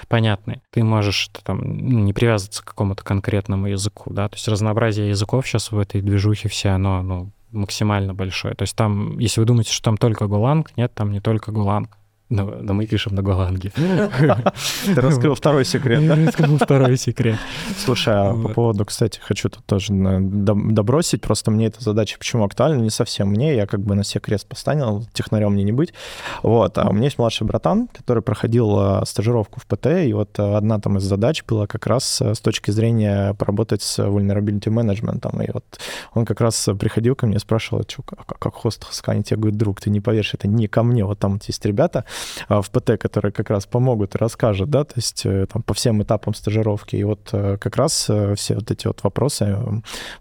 [0.08, 0.62] понятные.
[0.72, 5.10] Ты можешь это там ну, не привязываться к какому-то конкретному языку, да, то есть разнообразие
[5.10, 8.56] языков сейчас в этой движухе все, оно, ну, максимально большое.
[8.56, 11.88] То есть там, если вы думаете, что там только Golang, нет, там не только Golang.
[12.30, 13.72] Но, но мы пишем на Голанге.
[13.76, 16.16] Ты раскрыл второй секрет, да?
[16.16, 17.38] Раскрыл второй секрет.
[17.78, 22.46] Слушай, а по поводу, кстати, хочу тут тоже доб- добросить, просто мне эта задача почему
[22.46, 25.94] актуальна, не совсем мне, я как бы на себе крест поставил, технарем мне не быть,
[26.42, 30.40] вот, а у меня есть младший братан, который проходил э, стажировку в ПТ, и вот
[30.40, 34.70] э, одна там из задач была как раз э, с точки зрения поработать с vulnerability
[34.70, 35.66] management, и вот
[36.14, 39.56] он как раз приходил ко мне и спрашивал, «Чё, как, как хост сканить, я говорю,
[39.56, 42.13] друг, ты не поверишь, это не ко мне, вот там вот есть ребята, а,
[42.50, 46.02] в ПТ, которые как раз помогут и расскажут, да, то есть э, там по всем
[46.02, 46.96] этапам стажировки.
[46.96, 49.58] И вот э, как раз э, все вот эти вот вопросы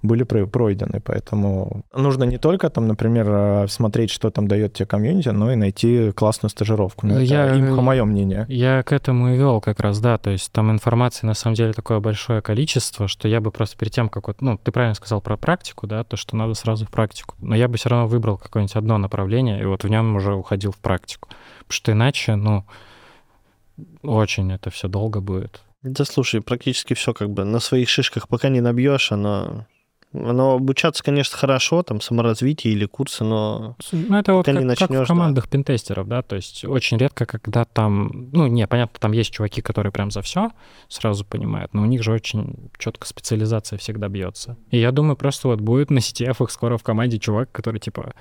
[0.02, 5.52] были пройдены, поэтому нужно не только там, например, смотреть, что там дает тебе комьюнити, но
[5.52, 7.06] и найти классную стажировку.
[7.06, 8.46] Ну, я, именно мое мнение.
[8.48, 11.72] Я к этому и вел как раз, да, то есть там информации на самом деле
[11.72, 15.20] такое большое количество, что я бы просто перед тем, как вот, ну, ты правильно сказал
[15.20, 18.38] про практику, да, то, что надо сразу в практику, но я бы все равно выбрал
[18.38, 21.28] какое-нибудь одно направление, и вот в нем уже уходил в практику.
[21.72, 22.64] Потому что иначе, ну,
[24.02, 25.62] очень это все долго будет.
[25.82, 29.66] Да слушай, практически все как бы на своих шишках пока не набьешь, оно
[30.14, 34.86] оно обучаться, конечно, хорошо, там, саморазвитие или курсы, но ну, это вот как, не начнешь,
[34.86, 35.50] как в командах да.
[35.50, 39.90] пентестеров, да, то есть очень редко, когда там, ну, не, понятно, там есть чуваки, которые
[39.90, 40.50] прям за все
[40.88, 44.58] сразу понимают, но у них же очень четко специализация всегда бьется.
[44.70, 48.12] И я думаю, просто вот будет на CTF скоро в команде чувак, который, типа,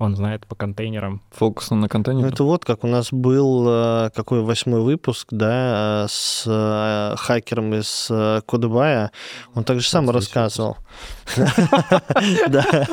[0.00, 1.20] он знает по контейнерам.
[1.32, 2.30] Фокус на контейнерах?
[2.30, 7.74] Ну, это вот как у нас был э, какой восьмой выпуск, да, с э, хакером
[7.74, 9.12] из э, Кодебая.
[9.54, 10.78] Он также сам рассказывал.
[12.48, 12.86] Да.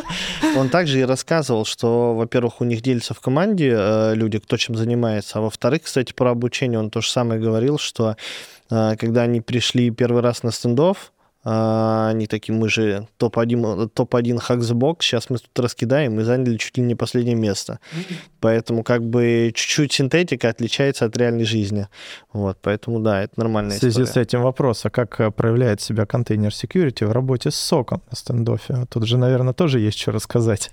[0.56, 5.40] Он также и рассказывал, что, во-первых, у них делятся в команде люди, кто чем занимается,
[5.40, 8.16] а во-вторых, кстати, про обучение он то же самое говорил, что
[8.70, 11.12] когда они пришли первый раз на стендов,
[11.50, 16.84] они такие, мы же топ-1 топ-1 хаксбокс, сейчас мы тут раскидаем и заняли чуть ли
[16.84, 17.80] не последнее место.
[18.42, 21.88] Поэтому как бы чуть-чуть синтетика отличается от реальной жизни.
[22.34, 23.92] Вот, поэтому да, это нормальная история.
[23.92, 27.56] В связи с этим вопрос, а как э, проявляет себя контейнер security в работе с
[27.56, 28.86] соком на стендофе?
[28.90, 30.72] Тут же, наверное, тоже есть что рассказать.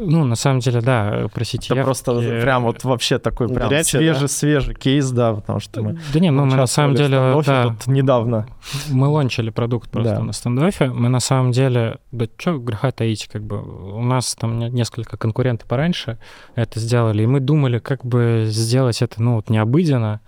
[0.00, 1.74] Ну, на самом деле, да, про CTF...
[1.74, 5.98] Это просто прям вот вообще такой прям свежий-свежий кейс, да, потому что мы...
[6.12, 7.42] Да не, ну мы на самом деле...
[7.44, 8.46] Да, недавно.
[8.90, 10.22] Мы лончили продукт просто да.
[10.22, 10.90] на стендофе.
[10.90, 15.68] Мы на самом деле, да что греха таить, как бы у нас там несколько конкурентов
[15.68, 16.18] пораньше
[16.54, 20.20] это сделали, и мы думали, как бы сделать это, ну, вот необыденно,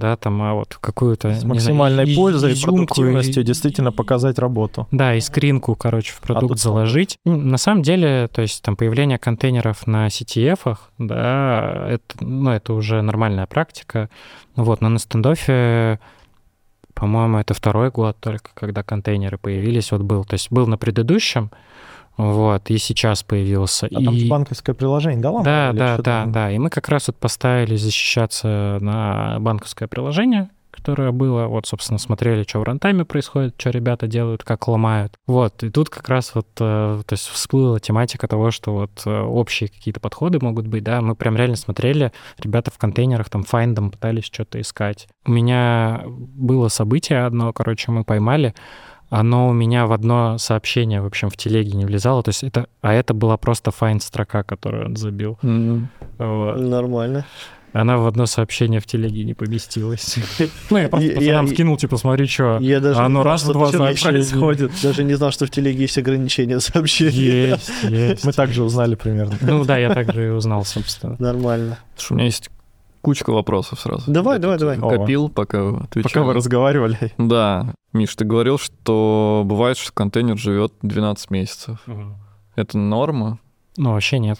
[0.00, 1.32] да, там, а вот какую-то...
[1.32, 4.88] С максимальной знаю, пользой и продуктивностью и, действительно показать работу.
[4.90, 7.18] Да, и скринку, короче, в продукт а заложить.
[7.24, 12.72] Ну, на самом деле, то есть там появление контейнеров на CTF, да, это, ну, это
[12.72, 14.10] уже нормальная практика.
[14.56, 16.00] Вот, но на стендофе
[16.94, 19.90] по-моему, это второй год только, когда контейнеры появились.
[19.90, 21.50] Вот был, то есть был на предыдущем,
[22.20, 23.86] вот, и сейчас появился.
[23.86, 24.04] А и...
[24.04, 25.42] там банковское приложение, да?
[25.42, 26.50] Да, да, да, да.
[26.50, 31.46] И мы как раз вот поставили защищаться на банковское приложение, которое было.
[31.46, 35.14] Вот, собственно, смотрели, что в рантайме происходит, что ребята делают, как ломают.
[35.26, 39.20] Вот, и тут как раз вот, э, то есть всплыла тематика того, что вот э,
[39.20, 43.75] общие какие-то подходы могут быть, да, мы прям реально смотрели, ребята в контейнерах там find
[43.75, 45.08] ом пытались что-то искать.
[45.24, 48.54] У меня было событие одно, короче, мы поймали,
[49.10, 52.22] оно у меня в одно сообщение, в общем, в телеге не влезало.
[52.22, 55.38] То есть это, а это была просто find строка, которую он забил.
[55.42, 55.82] Mm-hmm.
[56.18, 56.60] Вот.
[56.60, 57.26] Нормально.
[57.72, 60.16] Она в одно сообщение в телеге не поместилась.
[60.70, 62.58] Ну, я просто пацанам скинул, типа, смотри, что.
[62.60, 64.72] Я даже оно раз в два происходит.
[64.82, 67.50] Даже не знал, что в телеге есть ограничения сообщений.
[67.50, 68.24] Есть, есть.
[68.24, 69.36] Мы также узнали примерно.
[69.40, 71.16] Ну да, я также и узнал, собственно.
[71.18, 71.78] Нормально.
[72.10, 72.50] у меня есть
[73.02, 74.10] кучка вопросов сразу.
[74.10, 74.78] Давай, давай, давай.
[74.78, 76.10] Копил, пока отвечал.
[76.10, 77.12] Пока вы разговаривали.
[77.18, 77.74] Да.
[77.92, 81.78] Миш, ты говорил, что бывает, что контейнер живет 12 месяцев.
[82.56, 83.38] Это норма?
[83.76, 84.38] Ну, вообще нет.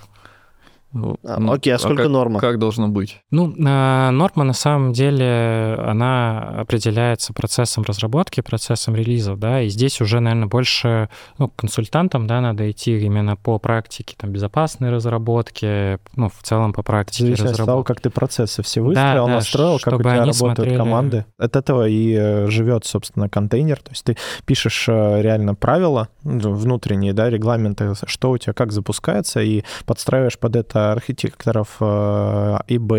[0.93, 2.41] Ну, а, ну, окей, а, а сколько как, норма?
[2.41, 3.21] Как должно быть?
[3.31, 10.01] Ну, а, норма на самом деле, она определяется процессом разработки, процессом релизов, да, и здесь
[10.01, 16.29] уже, наверное, больше ну, консультантам, да, надо идти именно по практике, там, безопасной разработки, ну,
[16.29, 17.63] в целом по практике Зависит разработки.
[17.63, 20.77] от того, как ты процессы все выстроил, да, настроил, да, как у тебя работают смотрели...
[20.77, 21.25] команды.
[21.39, 27.13] От этого и э, живет, собственно, контейнер, то есть ты пишешь э, реально правила внутренние,
[27.13, 32.93] да, регламенты, что у тебя как запускается, и подстраиваешь под это архитекторов, э, ИБ,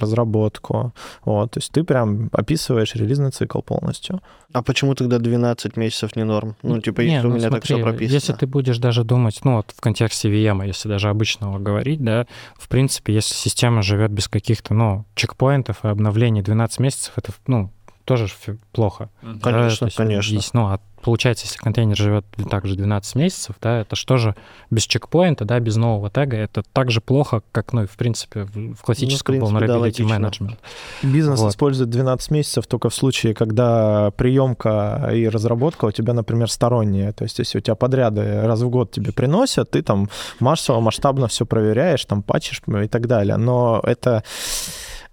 [0.00, 0.92] разработку.
[1.24, 4.20] Вот, то есть ты прям описываешь релизный цикл полностью.
[4.52, 6.56] А почему тогда 12 месяцев не норм?
[6.62, 8.14] Ну, типа, если ну, у меня смотри, так все прописано.
[8.14, 12.26] Если ты будешь даже думать, ну, вот в контексте VM, если даже обычного говорить, да,
[12.56, 17.70] в принципе, если система живет без каких-то, ну, чекпоинтов и обновлений 12 месяцев, это, ну,
[18.04, 18.28] тоже
[18.72, 19.10] плохо.
[19.42, 20.34] Конечно, да, конечно.
[20.34, 24.34] Есть, ну, а получается, если контейнер живет также 12 месяцев, да, это что же
[24.70, 28.82] без чекпоинта, да, без нового тега, это так же плохо, как, ну, в принципе, в
[28.82, 30.56] классическом ну, да, management.
[31.02, 31.52] Бизнес вот.
[31.52, 37.12] использует 12 месяцев только в случае, когда приемка и разработка у тебя, например, сторонние.
[37.12, 40.08] То есть, если у тебя подряды раз в год тебе приносят, ты там
[40.40, 43.36] массово, масштабно все проверяешь, там патчишь и так далее.
[43.36, 44.22] Но это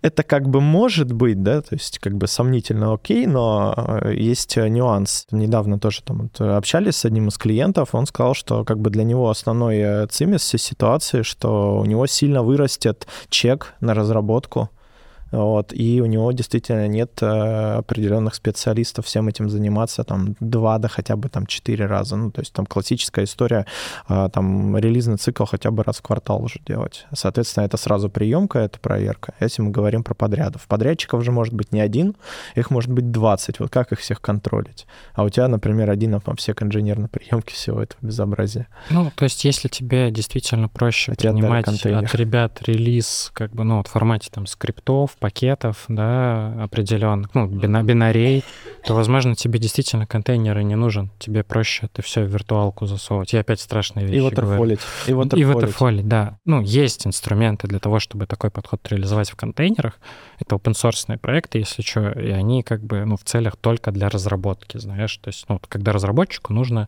[0.06, 4.56] это как бы может быть, да, то есть как бы сомнительно окей, но э, есть
[4.56, 5.26] нюанс.
[5.32, 9.04] Недавно тоже там вот общались с одним из клиентов, он сказал, что как бы для
[9.04, 14.70] него основной э, цимис всей ситуации, что у него сильно вырастет чек на разработку,
[15.36, 20.88] Вот, и у него действительно нет э, определенных специалистов всем этим заниматься там два, да
[20.88, 22.16] хотя бы там четыре раза.
[22.16, 23.66] Ну, то есть там классическая история,
[24.08, 27.06] э, там релизный цикл хотя бы раз в квартал уже делать.
[27.14, 29.34] Соответственно, это сразу приемка, это проверка.
[29.42, 30.66] Если мы говорим про подрядов.
[30.68, 32.16] Подрядчиков же может быть не один,
[32.56, 33.60] их может быть 20.
[33.60, 34.88] Вот как их всех контролить?
[35.16, 38.68] А у тебя, например, один обсек инженер на приемке всего этого безобразия.
[38.90, 43.84] Ну, то есть если тебе действительно проще а принимать от ребят релиз как бы, ну,
[43.84, 48.44] в формате там скриптов, пакетов, да, определенных, ну, бина бинарей,
[48.86, 51.10] то, возможно, тебе действительно контейнеры не нужен.
[51.18, 53.34] Тебе проще это все в виртуалку засовывать.
[53.34, 54.24] И опять страшные вещи.
[54.24, 54.82] И waterfallить.
[55.08, 55.40] И waterfallить.
[55.40, 56.38] И waterfallить, да.
[56.46, 60.00] Ну, есть инструменты для того, чтобы такой подход реализовать в контейнерах.
[60.38, 64.10] Это open source проекты, если что, и они как бы, ну, в целях только для
[64.10, 65.18] разработки, знаешь.
[65.18, 66.88] То есть, ну, когда разработчику нужно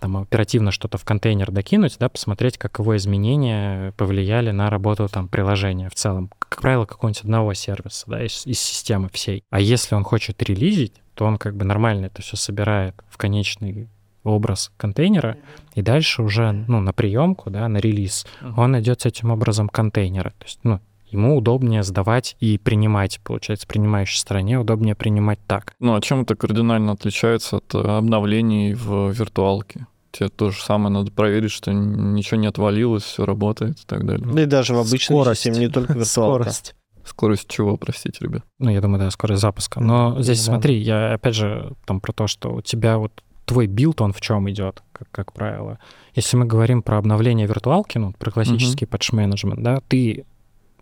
[0.00, 5.28] там, оперативно что-то в контейнер докинуть, да, посмотреть, как его изменения повлияли на работу там,
[5.28, 6.30] приложения в целом.
[6.38, 9.44] Как правило, какого-нибудь одного сервиса, да, из, из системы всей.
[9.50, 13.88] А если он хочет релизить, то он как бы нормально это все собирает в конечный
[14.24, 15.36] образ контейнера,
[15.74, 18.26] и дальше уже, ну, на приемку, да, на релиз,
[18.56, 20.30] он идет с этим образом контейнера.
[20.38, 20.80] То есть, ну,
[21.14, 23.20] ему удобнее сдавать и принимать.
[23.24, 25.74] Получается, принимающей стороне удобнее принимать так.
[25.80, 29.86] Ну, а чем это кардинально отличается от обновлений в виртуалке?
[30.12, 34.26] Тебе то же самое надо проверить, что ничего не отвалилось, все работает и так далее.
[34.32, 35.40] Да и даже в обычной скорость.
[35.40, 36.42] системе, не только виртуалка.
[36.44, 36.74] Скорость.
[37.04, 38.42] Скорость чего, простите, ребят?
[38.58, 39.80] Ну, я думаю, да, скорость запуска.
[39.80, 40.52] Но здесь да.
[40.52, 44.20] смотри, я опять же там про то, что у тебя вот твой билд, он в
[44.20, 45.78] чем идет, как, как правило.
[46.14, 48.88] Если мы говорим про обновление виртуалки, ну, про классический uh-huh.
[48.88, 50.24] патч-менеджмент, да, ты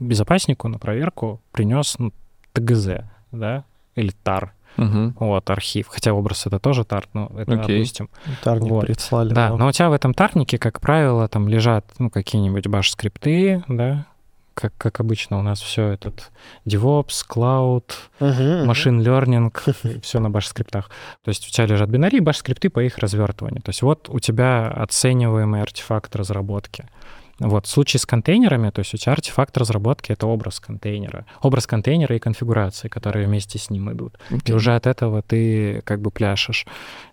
[0.03, 2.13] безопаснику на проверку принес ну,
[2.53, 2.89] TGZ,
[3.31, 5.15] да, или TAR, Угу.
[5.19, 5.89] Вот, архив.
[5.89, 7.79] Хотя образ это тоже tar, но это Окей.
[7.79, 8.09] допустим.
[8.43, 8.87] Тарник вот.
[8.87, 9.29] прислали.
[9.29, 13.63] Да, да, но у тебя в этом тарнике, как правило, там лежат ну, какие-нибудь bash-скрипты,
[13.69, 14.07] да,
[14.55, 16.31] как, как обычно у нас все этот
[16.67, 17.85] DevOps, Cloud,
[18.21, 20.91] uh-huh, Machine Learning, все на баш-скриптах.
[21.25, 23.63] То есть у тебя лежат бинарии, баш-скрипты по их развертыванию.
[23.63, 26.89] То есть вот у тебя оцениваемый артефакт разработки.
[27.43, 31.27] Вот, в случае с контейнерами, то есть у тебя артефакт разработки— это образ контейнера.
[31.41, 34.17] Образ контейнера и конфигурации, которые вместе с ним идут.
[34.31, 34.51] Okay.
[34.51, 36.67] И уже от этого ты как бы пляшешь.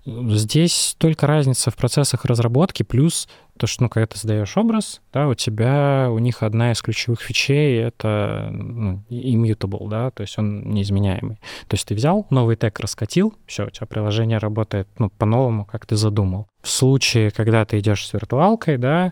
[0.05, 3.27] Здесь только разница в процессах разработки, плюс
[3.57, 7.21] то, что, ну, когда ты создаешь образ, да, у тебя, у них одна из ключевых
[7.21, 11.39] фичей— это ну, immutable, да, то есть он неизменяемый.
[11.67, 15.88] То есть ты взял, новый тег раскатил, все, у тебя приложение работает, ну, по-новому, как
[15.88, 16.47] ты задумал.
[16.61, 19.11] В случае, когда ты идешь с виртуалкой, да,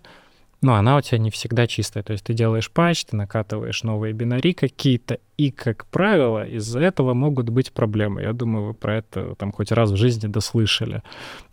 [0.62, 2.04] но она у тебя не всегда чистая.
[2.04, 7.14] То есть ты делаешь патч, ты накатываешь новые бинари какие-то, и, как правило, из-за этого
[7.14, 8.24] могут быть проблемы.
[8.24, 11.04] Я думаю, вы про это там хоть раз в жизни дослышали.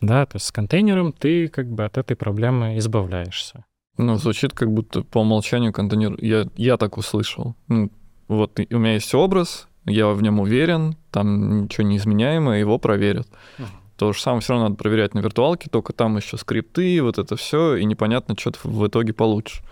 [0.00, 3.64] Да, то есть с контейнером ты как бы от этой проблемы избавляешься.
[3.98, 6.16] Ну, звучит как будто по умолчанию контейнер...
[6.20, 7.54] Я, я так услышал.
[7.68, 7.90] Ну,
[8.26, 13.28] вот у меня есть образ, я в нем уверен, там ничего не изменяемое, его проверят.
[13.58, 13.66] Uh-huh.
[13.96, 17.36] То же самое все равно надо проверять на виртуалке, только там еще скрипты, вот это
[17.36, 19.62] все, и непонятно, что ты в итоге получишь.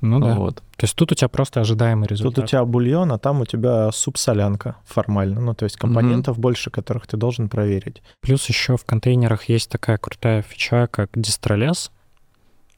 [0.00, 0.34] Ну да.
[0.34, 0.56] Вот.
[0.76, 2.34] То есть тут у тебя просто ожидаемый результат.
[2.34, 5.40] Тут у тебя бульон, а там у тебя субсолянка формально.
[5.40, 6.40] Ну, то есть компонентов mm-hmm.
[6.40, 8.02] больше, которых ты должен проверить.
[8.20, 11.90] Плюс еще в контейнерах есть такая крутая фича, как дистролес.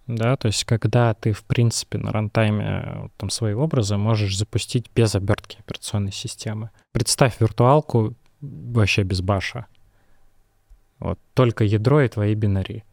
[0.09, 5.15] Да, то есть когда ты, в принципе, на рантайме там свои образы можешь запустить без
[5.15, 6.71] обертки операционной системы.
[6.93, 9.67] Представь виртуалку вообще без баша.
[11.03, 12.85] Вот, только ядро и твои бинари.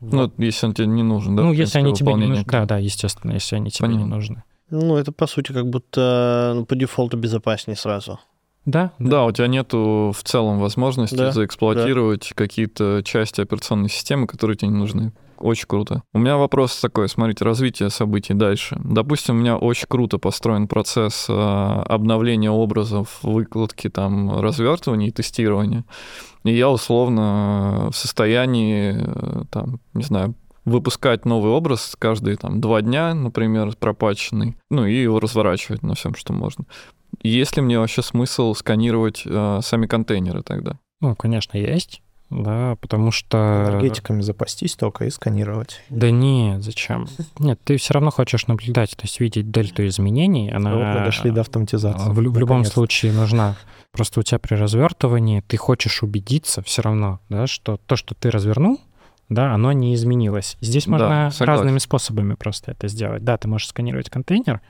[0.00, 0.34] Ну, вот.
[0.38, 1.42] если он тебе не нужен, да?
[1.42, 2.44] Ну, если они тебе не нужны.
[2.46, 4.04] Да, да, естественно, если они тебе Понятно.
[4.04, 4.44] не нужны.
[4.70, 8.20] Ну, это, по сути, как будто ну, по дефолту безопаснее сразу.
[8.64, 9.10] Да, да.
[9.10, 12.34] Да, у тебя нету в целом возможности да, заэксплуатировать да.
[12.36, 15.12] какие-то части операционной системы, которые тебе не нужны.
[15.40, 16.02] Очень круто.
[16.12, 18.80] У меня вопрос такой, смотрите, развитие событий дальше.
[18.82, 25.84] Допустим, у меня очень круто построен процесс э, обновления образов, выкладки, там, развертывания и тестирования.
[26.44, 30.34] И я условно в состоянии, э, там, не знаю,
[30.64, 36.14] выпускать новый образ каждые там два дня, например, пропаченный, ну и его разворачивать на всем,
[36.14, 36.64] что можно.
[37.22, 40.78] Есть ли мне вообще смысл сканировать э, сами контейнеры тогда?
[41.00, 43.66] Ну, конечно, есть да, потому что...
[43.68, 45.82] Энергетиками запастись только и сканировать.
[45.88, 47.08] Да нет, зачем?
[47.38, 50.74] Нет, ты все равно хочешь наблюдать, то есть видеть дельту изменений, она...
[50.74, 52.10] Вот дошли до автоматизации.
[52.10, 53.56] В, в любом случае нужна.
[53.92, 58.30] Просто у тебя при развертывании ты хочешь убедиться все равно, да, что то, что ты
[58.30, 58.80] развернул,
[59.28, 60.56] да, оно не изменилось.
[60.60, 63.24] Здесь можно да, разными способами просто это сделать.
[63.24, 64.60] Да, ты можешь сканировать контейнер,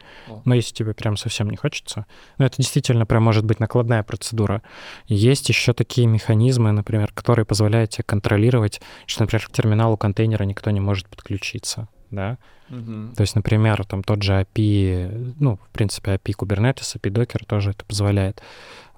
[0.45, 2.07] но если тебе прям совсем не хочется,
[2.39, 4.63] ну, это действительно прям может быть накладная процедура.
[5.07, 10.71] Есть еще такие механизмы, например, которые позволяют тебе контролировать, что, например, к терминалу контейнера никто
[10.71, 11.89] не может подключиться.
[12.11, 12.39] Да.
[12.69, 13.15] Мгм.
[13.17, 17.71] То есть, например, там тот же API, ну, в принципе, API Kubernetes, API Docker тоже
[17.71, 18.43] это позволяет.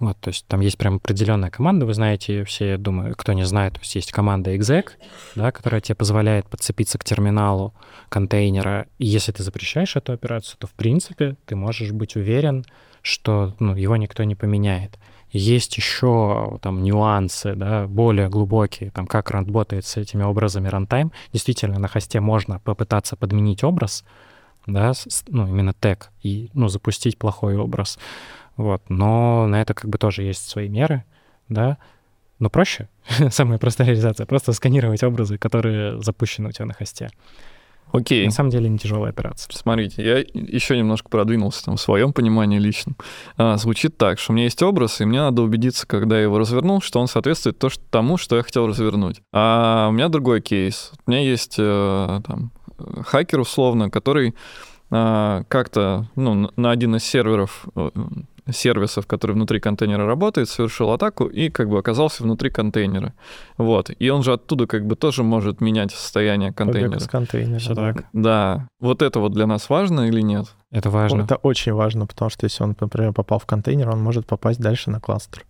[0.01, 3.35] Вот, то есть там есть прям определенная команда, вы знаете ее все, я думаю, кто
[3.35, 4.93] не знает, то есть есть команда exec,
[5.37, 7.75] да, которая тебе позволяет подцепиться к терминалу
[8.09, 12.65] контейнера, и если ты запрещаешь эту операцию, то, в принципе, ты можешь быть уверен,
[13.03, 14.99] что ну, его никто не поменяет.
[15.33, 21.13] Есть еще там нюансы, да, более глубокие, там как работает с этими образами рантайм.
[21.33, 24.05] Действительно, на хосте можно попытаться подменить образ,
[24.67, 24.93] да,
[25.29, 27.99] ну, именно тег, и, ну, запустить плохой образ.
[28.57, 31.05] Вот, но на это как бы тоже есть свои меры,
[31.49, 31.79] да.
[32.41, 32.89] Но проще,
[33.31, 37.11] самая простая реализация, просто сканировать образы, которые запущены у тебя на хосте.
[37.93, 38.25] Окей.
[38.27, 39.53] На самом деле не тяжелая операция.
[39.55, 42.97] Смотрите, я еще немножко продвинулся там в своем понимании личном.
[43.37, 46.39] А, звучит так, что у меня есть образ, и мне надо убедиться, когда я его
[46.39, 49.21] развернул, что он соответствует то, что, тому, что я хотел развернуть.
[49.33, 50.93] А у меня другой кейс.
[51.07, 52.53] У меня есть э, там
[53.07, 54.35] хакер условно, который
[54.93, 57.91] а, как-то ну, на- на один из серверов э,
[58.53, 63.15] сервисов, который внутри контейнера работает, совершил атаку и как бы оказался внутри контейнера.
[63.59, 63.91] Вот.
[63.99, 66.91] И он же оттуда как бы тоже может менять состояние контейнера.
[66.91, 67.75] Побег из контейнера.
[67.75, 67.75] Да.
[67.75, 68.05] так.
[68.13, 68.69] Да.
[68.81, 70.47] Вот это вот для нас важно или нет?
[70.71, 71.23] Это важно.
[71.23, 74.91] Это очень важно, потому что если он, например, попал в контейнер, он может попасть дальше
[74.91, 75.45] на кластер.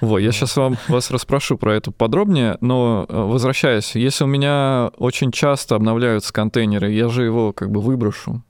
[0.00, 4.90] Вот, я сейчас вам, вас расспрошу про это подробнее, но э, возвращаясь, если у меня
[4.96, 8.42] очень часто обновляются контейнеры, я же его как бы выброшу.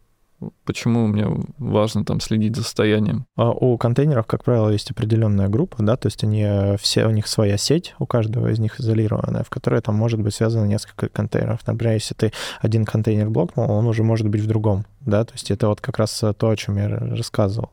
[0.64, 1.26] Почему мне
[1.58, 3.26] важно там следить за состоянием?
[3.36, 7.10] А У контейнеров, как правило, есть определенная группа, да, то есть они э, все, у
[7.10, 11.08] них своя сеть, у каждого из них изолированная, в которой там может быть связано несколько
[11.08, 11.66] контейнеров.
[11.66, 15.50] Например, если ты один контейнер блокнул, он уже может быть в другом, да, то есть
[15.50, 17.70] это вот как раз э, то, о чем я рассказывал.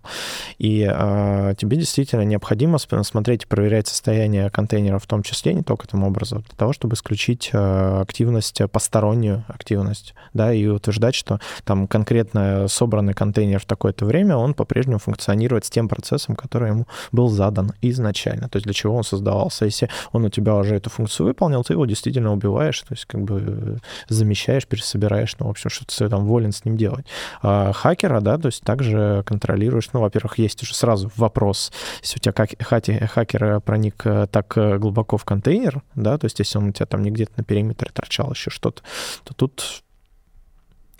[0.57, 5.85] И а, тебе действительно необходимо смотреть и проверять состояние контейнера в том числе, не только
[5.85, 11.39] этим образом, для того, чтобы исключить э, активность, э, постороннюю активность, да, и утверждать, что
[11.63, 16.87] там конкретно собранный контейнер в такое-то время, он по-прежнему функционирует с тем процессом, который ему
[17.11, 19.65] был задан изначально, то есть для чего он создавался.
[19.65, 23.21] Если он у тебя уже эту функцию выполнил, ты его действительно убиваешь, то есть как
[23.21, 23.77] бы э,
[24.07, 27.05] замещаешь, пересобираешь, ну, в общем, что ты там волен с ним делать.
[27.41, 31.71] А хакера, да, то есть также контролируешь, ну, во-первых, есть уже сразу вопрос,
[32.01, 36.25] если у тебя как, хати- хакер проник э, так э, глубоко в контейнер, да, то
[36.25, 38.81] есть если он у тебя там не где-то на периметре торчал еще что-то,
[39.23, 39.83] то тут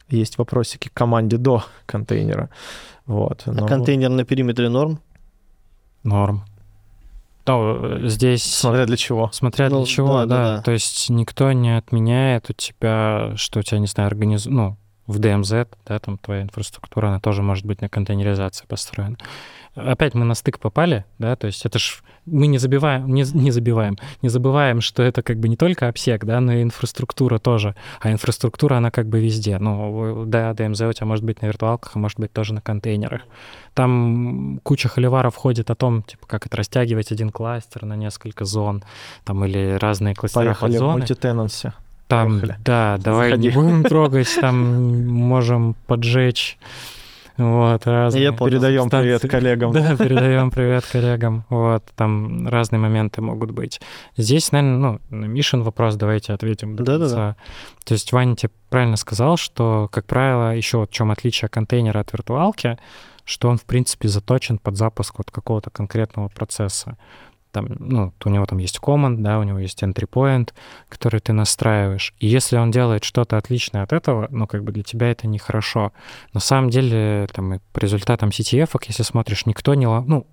[0.09, 2.49] есть вопросики к команде до контейнера.
[3.05, 3.43] Вот.
[3.45, 4.99] А но- контейнер на периметре норм?
[6.03, 6.43] Норм.
[7.47, 8.43] Ну, э, здесь...
[8.43, 9.29] Смотря для чего.
[9.31, 10.61] Смотря Ну, для чего, да, да, да, да.
[10.63, 14.45] То есть никто не отменяет у тебя, что у тебя, не знаю, организ...
[14.45, 14.77] ну,
[15.07, 19.17] в DMZ, да, там твоя инфраструктура, она тоже может быть на контейнеризации построена.
[19.75, 23.51] Опять мы на стык попали, да, то есть это ж мы не забиваем, не, не
[23.51, 27.75] забиваем, не забываем, что это как бы не только обсек, да, но и инфраструктура тоже,
[27.99, 29.59] а инфраструктура, она как бы везде.
[29.59, 33.21] Ну, да, DMZ у тебя может быть на виртуалках, а может быть тоже на контейнерах.
[33.73, 38.81] Там куча холиваров ходит о том, типа, как это растягивать один кластер на несколько зон,
[39.25, 40.97] там, или разные кластера Поехали в подзоны.
[40.99, 41.73] мультитенансе.
[42.07, 42.57] Там, Поехали.
[42.63, 43.49] да, давай не Заходи.
[43.51, 46.57] будем трогать, там можем поджечь.
[47.37, 48.31] Вот, разные Я.
[48.31, 49.27] Передаем привет станции.
[49.27, 49.71] коллегам.
[49.73, 51.43] Да, передаем привет коллегам.
[51.49, 53.81] Вот, там разные моменты могут быть.
[54.15, 56.77] Здесь, наверное, ну, на Мишин вопрос давайте ответим.
[56.77, 57.35] Да-да-да.
[57.83, 61.99] То есть Ваня тебе правильно сказал, что, как правило, еще вот в чем отличие контейнера
[61.99, 62.77] от виртуалки,
[63.25, 66.97] что он, в принципе, заточен под запуск вот какого-то конкретного процесса.
[67.55, 70.49] Там, ну, у него там есть command, да, у него есть entry point,
[70.89, 72.13] который ты настраиваешь.
[72.19, 75.93] И если он делает что-то отличное от этого, ну, как бы для тебя это нехорошо.
[76.33, 79.87] На самом деле, там, по результатам CTF, если смотришь, никто не...
[79.87, 80.27] ло- Ну,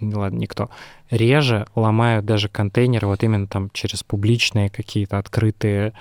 [0.00, 0.70] ладно, никто.
[1.10, 5.92] Реже ломают даже контейнеры вот именно там через публичные какие-то открытые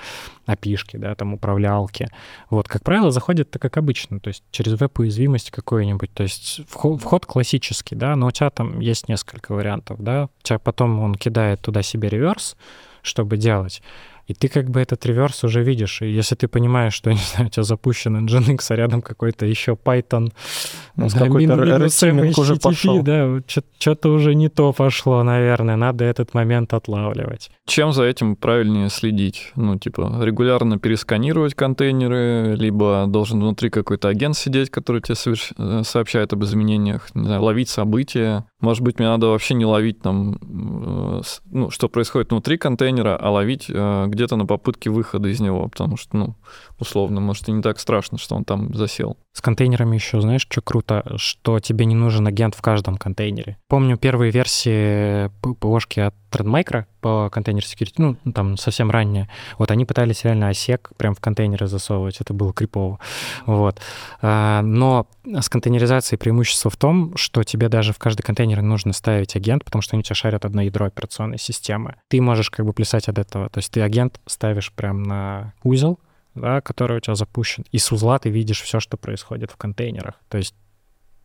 [0.46, 2.08] опишки, да, там управлялки.
[2.50, 6.12] Вот, как правило, заходит так, как обычно, то есть через веб-уязвимость какую-нибудь.
[6.14, 10.26] То есть вход классический, да, но у тебя там есть несколько вариантов, да.
[10.26, 12.56] У тебя потом он кидает туда себе реверс,
[13.02, 13.82] чтобы делать.
[14.28, 16.02] И ты как бы этот реверс уже видишь.
[16.02, 19.72] И если ты понимаешь, что, не знаю, у тебя запущен Nginx, а рядом какой-то еще
[19.74, 20.32] Python,
[20.96, 23.02] Ну, с да, какой-то ретиминг уже пошел.
[23.02, 23.40] Да,
[23.80, 25.76] что-то уже не то пошло, наверное.
[25.78, 27.52] Надо этот момент отлавливать.
[27.66, 29.52] Чем за этим правильнее следить?
[29.56, 35.84] Ну, типа, регулярно пересканировать контейнеры, либо должен внутри какой-то агент сидеть, который тебе соверш- э,
[35.84, 38.46] сообщает об изменениях, не знаю, ловить события.
[38.60, 41.22] Может быть, мне надо вообще не ловить там, э,
[41.52, 45.96] ну, что происходит внутри контейнера, а ловить э, где-то на попытке выхода из него, потому
[45.96, 46.36] что, ну,
[46.80, 49.18] условно, может, и не так страшно, что он там засел.
[49.38, 53.56] С контейнерами еще, знаешь, что круто, что тебе не нужен агент в каждом контейнере.
[53.68, 55.30] Помню первые версии
[55.60, 59.30] ПОшки от Trendmicro по контейнер security, ну, там совсем ранее.
[59.60, 62.98] Вот они пытались реально осек прям в контейнеры засовывать, это было крипово.
[63.46, 63.80] Вот.
[64.24, 69.36] А, но с контейнеризацией преимущество в том, что тебе даже в каждый контейнер нужно ставить
[69.36, 71.98] агент, потому что они у тебя шарят одно ядро операционной системы.
[72.08, 73.50] Ты можешь как бы плясать от этого.
[73.50, 76.00] То есть ты агент ставишь прям на узел,
[76.40, 77.66] да, который у тебя запущен.
[77.72, 80.16] И с узла ты видишь все, что происходит в контейнерах.
[80.30, 80.56] То есть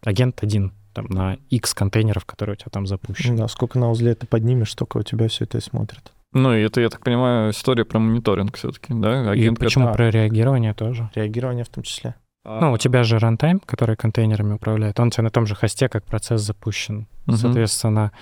[0.02, 3.38] агент один там, на X контейнеров, которые у тебя там запущены.
[3.38, 6.12] Да, сколько на узле ты поднимешь, столько у тебя все это и смотрит.
[6.32, 9.30] Ну, и это, я так понимаю, история про мониторинг все-таки, да?
[9.30, 10.10] Агент, и почему который...
[10.10, 11.10] про реагирование тоже?
[11.14, 12.14] Реагирование в том числе.
[12.44, 15.88] Ну, у тебя же рантайм, который контейнерами управляет, он у тебя на том же хосте,
[15.88, 17.06] как процесс запущен.
[17.26, 17.36] Uh-huh.
[17.36, 18.12] Соответственно,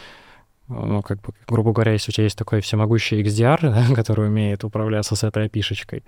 [0.71, 4.65] ну, как бы, грубо говоря, если у тебя есть такой всемогущий XDR, да, который умеет
[4.65, 6.05] управляться с этой опишечкой,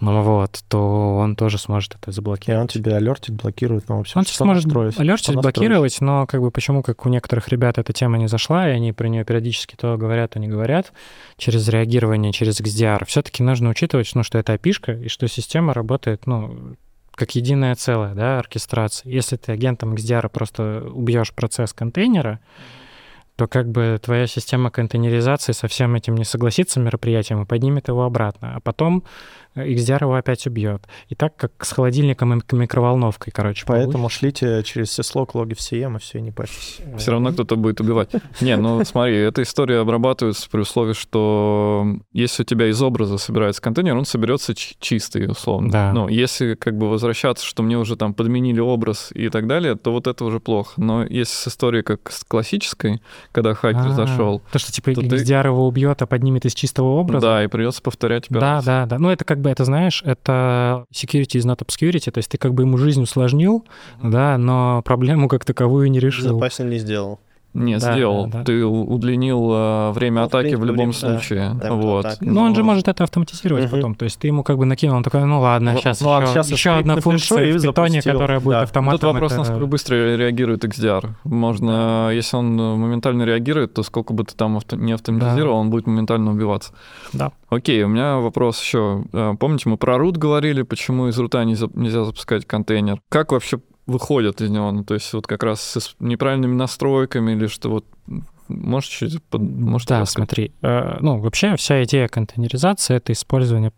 [0.00, 2.58] ну вот, то он тоже сможет это заблокировать.
[2.58, 4.66] И он тебе алертит, блокирует, ну, все, Он сможет
[4.98, 8.72] алертить, блокировать, но как бы почему, как у некоторых ребят эта тема не зашла, и
[8.72, 10.92] они про нее периодически то говорят, то не говорят,
[11.36, 16.26] через реагирование, через XDR, все-таки нужно учитывать, ну, что это опишка, и что система работает,
[16.26, 16.76] ну,
[17.14, 19.10] как единое целое, да, оркестрация.
[19.10, 22.40] Если ты агентом XDR просто убьешь процесс контейнера,
[23.42, 28.04] то как бы твоя система контейнеризации со всем этим не согласится мероприятием и поднимет его
[28.04, 28.54] обратно.
[28.54, 29.02] А потом
[29.54, 30.86] XDR его опять убьет.
[31.08, 33.64] И так как с холодильником и микроволновкой, короче.
[33.66, 34.18] Поэтому получится.
[34.18, 36.78] шлите через syslog логи в CM, и все, не парьтесь.
[36.96, 38.10] Все равно кто-то будет убивать.
[38.40, 43.60] Не, ну смотри, эта история обрабатывается при условии, что если у тебя из образа собирается
[43.60, 45.70] контейнер, он соберется чистый, условно.
[45.70, 45.92] Да.
[45.92, 49.92] Но если как бы возвращаться, что мне уже там подменили образ и так далее, то
[49.92, 50.80] вот это уже плохо.
[50.80, 53.94] Но если с историей как с классической, когда хакер А-а-а.
[53.94, 54.42] зашел...
[54.52, 55.48] То, что типа XDR ты...
[55.48, 57.26] его убьет, а поднимет из чистого образа?
[57.26, 58.64] Да, и придется повторять операцию.
[58.64, 58.98] Да, да, да.
[58.98, 62.54] Ну это как бы это, знаешь, это security is not obscurity, то есть ты как
[62.54, 63.64] бы ему жизнь усложнил,
[64.02, 66.30] да, но проблему как таковую не решил.
[66.30, 67.20] Безопаснее не сделал.
[67.54, 68.26] Не, да, сделал.
[68.26, 68.44] Да, да.
[68.44, 71.54] Ты удлинил э, время ну, атаки в любом время, случае.
[71.54, 72.06] Да, вот.
[72.06, 72.32] Атаки, но...
[72.32, 73.76] но он же может это автоматизировать угу.
[73.76, 73.94] потом.
[73.94, 76.50] То есть ты ему как бы накинул, он такой, ну ладно, сейчас, ну, еще, сейчас
[76.50, 78.62] еще одна функция в питоне, которая будет да.
[78.62, 79.00] автоматом.
[79.00, 79.40] Тут вопрос, это...
[79.40, 81.10] насколько быстро реагирует XDR.
[81.24, 84.76] Можно, если он моментально реагирует, то сколько бы ты там авто...
[84.76, 85.60] не автоматизировал, да.
[85.60, 86.72] он будет моментально убиваться.
[87.12, 87.32] Да.
[87.50, 89.04] Окей, у меня вопрос еще.
[89.12, 93.02] Э, помните, мы про root говорили, почему из рута нельзя запускать контейнер?
[93.10, 94.70] Как вообще выходят из него.
[94.72, 97.86] Ну, то есть вот как раз с неправильными настройками или что вот
[98.48, 99.42] Можешь чуть под...
[99.42, 100.28] Может, да, рассказать?
[100.28, 100.52] смотри.
[100.62, 103.72] Э, ну, вообще вся идея контейнеризации— это использование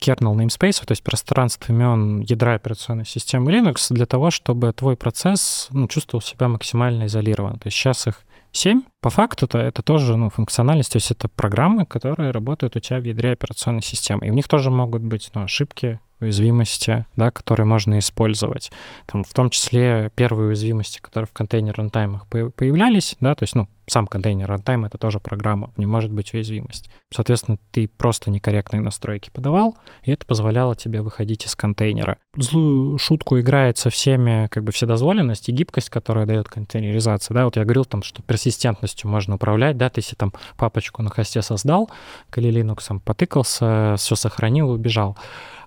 [0.00, 5.68] kernel namespace, то есть пространство имен ядра операционной системы Linux для того, чтобы твой процесс
[5.70, 7.58] ну, чувствовал себя максимально изолированно.
[7.58, 8.22] То есть сейчас их
[8.52, 8.82] 7.
[9.00, 13.04] По факту-то это тоже ну, функциональность, то есть это программы, которые работают у тебя в
[13.04, 14.26] ядре операционной системы.
[14.26, 18.70] И в них тоже могут быть ну, ошибки, уязвимости, да, которые можно использовать.
[19.06, 23.68] Там, в том числе первые уязвимости, которые в контейнер рантаймах появлялись, да, то есть, ну,
[23.88, 26.90] сам контейнер runtime— это тоже программа, не может быть уязвимость.
[27.12, 32.18] Соответственно, ты просто некорректные настройки подавал, и это позволяло тебе выходить из контейнера.
[32.36, 37.34] Злую шутку играет со всеми как бы вседозволенность и гибкость, которая дает контейнеризация.
[37.34, 41.10] Да, вот я говорил там, что персистентностью можно управлять, да, ты если там папочку на
[41.10, 41.90] хосте создал,
[42.30, 45.16] Kali Linux потыкался, все сохранил убежал.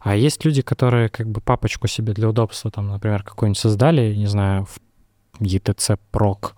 [0.02, 4.26] А есть люди, которые как бы папочку себе для удобства, там, например, какую-нибудь создали, не
[4.26, 4.80] знаю, в
[5.40, 6.54] ETC proc,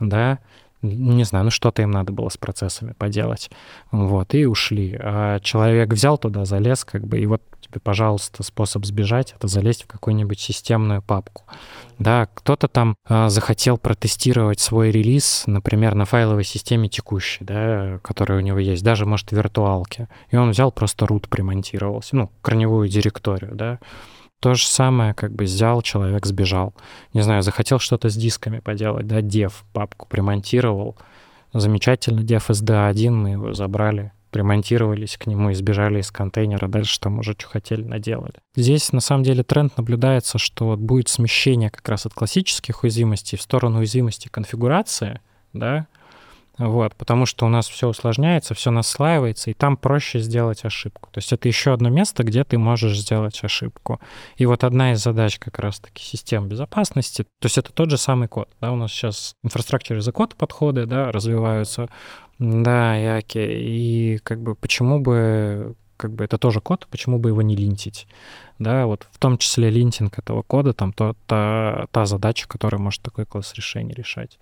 [0.00, 0.40] да,
[0.82, 3.50] не знаю, ну что-то им надо было с процессами поделать,
[3.90, 4.98] вот, и ушли.
[5.00, 9.84] А человек взял туда, залез, как бы, и вот тебе, пожалуйста, способ сбежать— это залезть
[9.84, 11.44] в какую-нибудь системную папку.
[11.98, 18.38] Да, кто-то там э, захотел протестировать свой релиз, например, на файловой системе текущей, да, которая
[18.38, 20.08] у него есть, даже, может, в виртуалке.
[20.30, 23.78] И он взял просто root примонтировался, ну, корневую директорию, да,
[24.42, 26.74] то же самое, как бы взял, человек сбежал.
[27.14, 30.96] Не знаю, захотел что-то с дисками поделать, да, dev папку примонтировал.
[31.52, 37.20] Замечательно, dev SD1, мы его забрали, примонтировались к нему и сбежали из контейнера, дальше там
[37.20, 38.34] уже что хотели, наделали.
[38.56, 43.38] Здесь на самом деле тренд наблюдается, что вот будет смещение как раз от классических уязвимостей
[43.38, 45.20] в сторону уязвимости конфигурации,
[45.52, 45.86] да,
[46.58, 51.08] вот, потому что у нас все усложняется, все наслаивается, и там проще сделать ошибку.
[51.10, 54.00] То есть это еще одно место, где ты можешь сделать ошибку.
[54.36, 58.28] И вот одна из задач как раз-таки систем безопасности, то есть это тот же самый
[58.28, 58.48] код.
[58.60, 61.88] Да, у нас сейчас инфраструктура за код подходы да, развиваются.
[62.38, 63.62] Да, и окей.
[63.62, 68.08] И как бы почему бы как бы это тоже код, почему бы его не линтить?
[68.58, 73.02] Да, вот в том числе линтинг этого кода, там то, та, та задача, которая может
[73.02, 74.38] такой класс решений решать.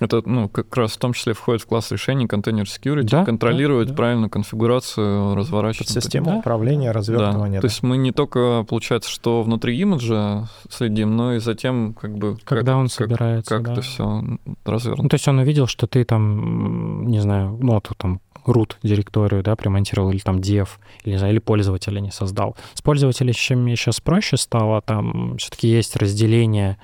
[0.00, 3.88] Это, ну, как раз в том числе входит в класс решений контейнер security, Да, контролировать
[3.88, 3.96] да, да.
[3.96, 5.88] правильно конфигурацию, разворачивать.
[5.88, 6.36] Система Да.
[6.36, 7.58] управления, развертывания.
[7.58, 7.62] Да.
[7.62, 12.36] То есть мы не только, получается, что внутри имиджа следим, но и затем, как бы,
[12.36, 13.72] как- Когда он как, собирается, как да.
[13.72, 15.08] это все Ну, развернуто.
[15.08, 19.56] то есть он увидел, что ты там, не знаю, ну, ты там root директорию, да,
[19.56, 20.68] примонтировал, или там dev,
[21.04, 22.56] или, не знаю, или пользователя не создал.
[22.72, 26.78] С пользователями сейчас проще стало, там все-таки есть разделение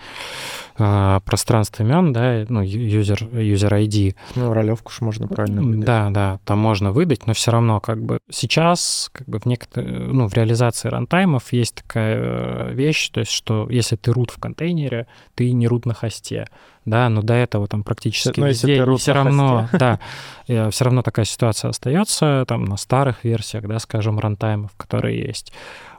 [0.76, 4.16] а, пространств имен, да, ну, user, user ID.
[4.34, 5.84] Ну, ролевку ж можно правильно выдать.
[5.84, 9.84] Да, да, там можно выдать, но все равно как бы сейчас как бы в некотор...
[9.84, 14.40] ну, в реализации рантаймов есть такая э, вещь, то есть что если ты рут в
[14.40, 15.06] контейнере,
[15.36, 16.48] ты не рут на хосте,
[16.84, 20.00] да, но до этого там практически Но если везде, ты root все равно, да,
[20.46, 25.52] все равно такая ситуация остается там на старых версиях, да, скажем, рантаймов, которые есть,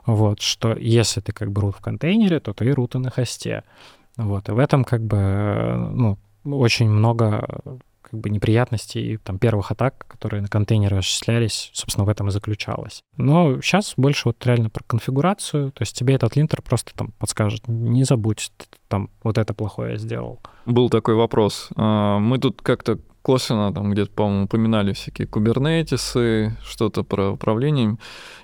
[0.04, 3.64] вот, что если ты как бы рут в контейнере, то ты рут и на хосте,
[4.16, 10.06] вот, и в этом как бы, ну, очень много как бы неприятностей там первых атак,
[10.08, 13.02] которые на контейнеры осуществлялись, собственно, в этом и заключалось.
[13.16, 17.66] Но сейчас больше вот реально про конфигурацию, то есть тебе этот линтер просто там подскажет,
[17.66, 18.52] не забудь,
[18.88, 20.40] там вот это плохое я сделал.
[20.66, 21.68] Был такой вопрос.
[21.74, 27.98] А, Мы тут как-то косвенно там где-то, по-моему, упоминали всякие кубернетисы, что-то про управление.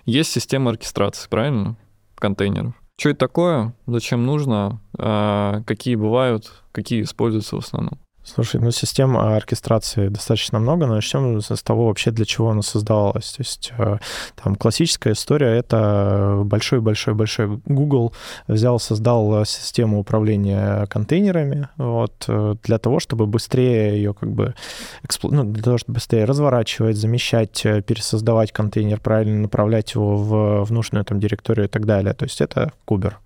[0.06, 1.76] Есть система оркестрации, правильно?
[2.16, 2.74] Контейнеров.
[2.98, 3.74] Что это такое?
[3.86, 4.80] Зачем нужно?
[4.98, 6.62] А, Какие бывают?
[6.72, 7.98] Какие используются в основном?
[8.24, 13.32] Слушай, ну систем оркестрации достаточно много, но начнем с того вообще, для чего она создавалась.
[13.32, 13.98] То есть э,
[14.42, 18.14] там классическая история— это большой-большой-большой Google
[18.46, 24.54] взял, создал систему управления контейнерами вот, э, для того, чтобы быстрее ее как бы
[25.24, 30.72] ну, для того, чтобы быстрее разворачивать, замещать, э, пересоздавать контейнер, правильно направлять его в, в
[30.72, 32.14] нужную там директорию и так далее.
[32.14, 33.18] То есть это кубер.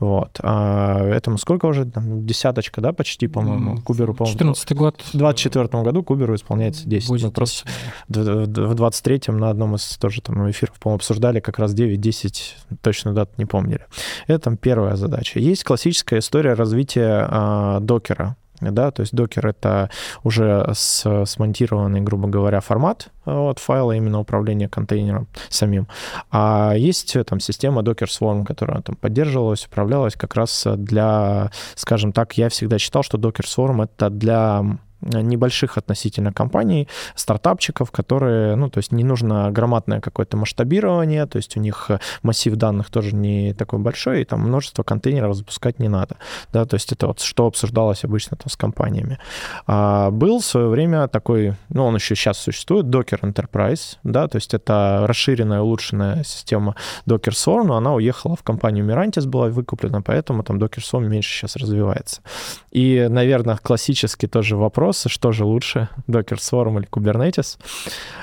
[0.00, 0.38] Вот.
[0.42, 1.84] А этому сколько уже?
[1.84, 3.80] Там, десяточка, да, почти, по-моему.
[3.82, 4.38] Куберу, по-моему.
[4.38, 5.02] 14 год.
[5.12, 7.08] В 24 году Куберу исполняется 10.
[7.08, 7.68] Будет Мы просто
[8.08, 12.54] 10, в в 23-м на одном из тоже там эфиров, по-моему, обсуждали как раз 9-10,
[12.82, 13.86] точно дат не помнили.
[14.26, 15.38] Это там первая задача.
[15.38, 18.36] Есть классическая история развития докера.
[18.60, 19.90] Да, то есть докер это
[20.22, 25.88] уже смонтированный, грубо говоря, формат вот, файла именно управления контейнером самим.
[26.30, 32.38] А есть там система Docker Swarm, которая там поддерживалась, управлялась как раз для, скажем так,
[32.38, 34.64] я всегда считал, что Docker Swarm это для
[35.04, 41.56] небольших относительно компаний, стартапчиков, которые, ну, то есть не нужно громадное какое-то масштабирование, то есть
[41.56, 41.90] у них
[42.22, 46.16] массив данных тоже не такой большой, и там множество контейнеров запускать не надо,
[46.52, 49.18] да, то есть это вот что обсуждалось обычно там с компаниями.
[49.66, 54.36] А был в свое время такой, ну, он еще сейчас существует, Docker Enterprise, да, то
[54.36, 56.74] есть это расширенная, улучшенная система
[57.06, 61.30] Docker Swarm, но она уехала в компанию Mirantis, была выкуплена, поэтому там Docker Swarm меньше
[61.30, 62.22] сейчас развивается.
[62.70, 67.58] И, наверное, классический тоже вопрос, что же лучше, Docker Swarm или Kubernetes.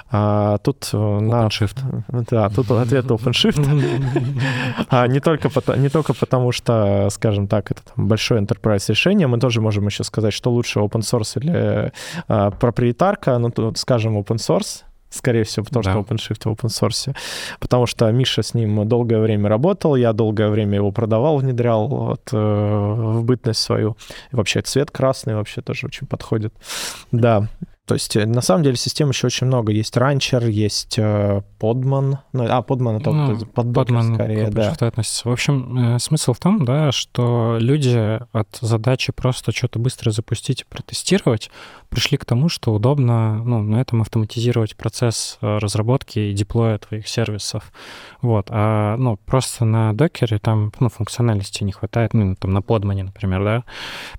[0.09, 1.47] А, тут э, на...
[1.47, 1.78] OpenShift.
[2.30, 4.86] Да, тут ответ OpenShift.
[4.89, 9.28] А не только, пото- не только потому, что, скажем так, это там большое enterprise решение,
[9.28, 11.91] мы тоже можем еще сказать, что лучше open source или
[12.28, 15.91] а, проприетарка, ну, тут скажем open source, скорее всего, потому Да.
[15.91, 17.16] что OpenShift в open source.
[17.59, 22.30] Потому что Миша с ним долгое время работал, я долгое время его продавал, внедрял вот,
[22.32, 23.95] э, в бытность свою.
[24.32, 26.53] И вообще цвет красный вообще тоже очень подходит.
[27.12, 27.47] Да.
[27.88, 29.74] То есть, э, на самом деле, систем еще очень много.
[29.74, 32.20] Есть ранчер, есть э, подман.
[32.32, 34.70] Ну, а, подман это Ну, под Подман скорее, да.
[34.80, 35.28] Относится.
[35.28, 40.62] В общем, э, смысл в том, да, что люди от задачи просто что-то быстро запустить
[40.62, 41.49] и протестировать
[41.91, 47.07] пришли к тому, что удобно ну, на этом автоматизировать процесс э, разработки и деплоя твоих
[47.07, 47.71] сервисов.
[48.21, 48.47] Вот.
[48.49, 53.43] А ну, просто на докере там ну, функциональности не хватает, ну, там на подмане, например,
[53.43, 53.63] да,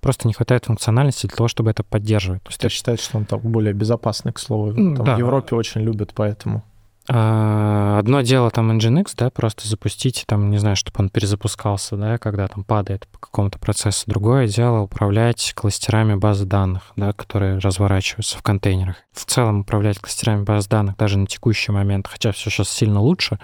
[0.00, 2.42] просто не хватает функциональности для того, чтобы это поддерживать.
[2.42, 4.72] То есть Я считаю, что он там более безопасный, к слову.
[4.72, 5.16] Ну, Там да.
[5.16, 6.62] В Европе очень любят, поэтому.
[7.08, 12.18] А, Одно дело там Nginx, да, просто запустить, там, не знаю, чтобы он перезапускался, да,
[12.18, 14.04] когда там падает по какому-то процессу.
[14.06, 18.96] Другое дело управлять кластерами баз данных, да, которые разворачиваются в контейнерах.
[19.12, 23.38] В целом управлять кластерами баз данных даже на текущий момент, хотя все сейчас сильно лучше,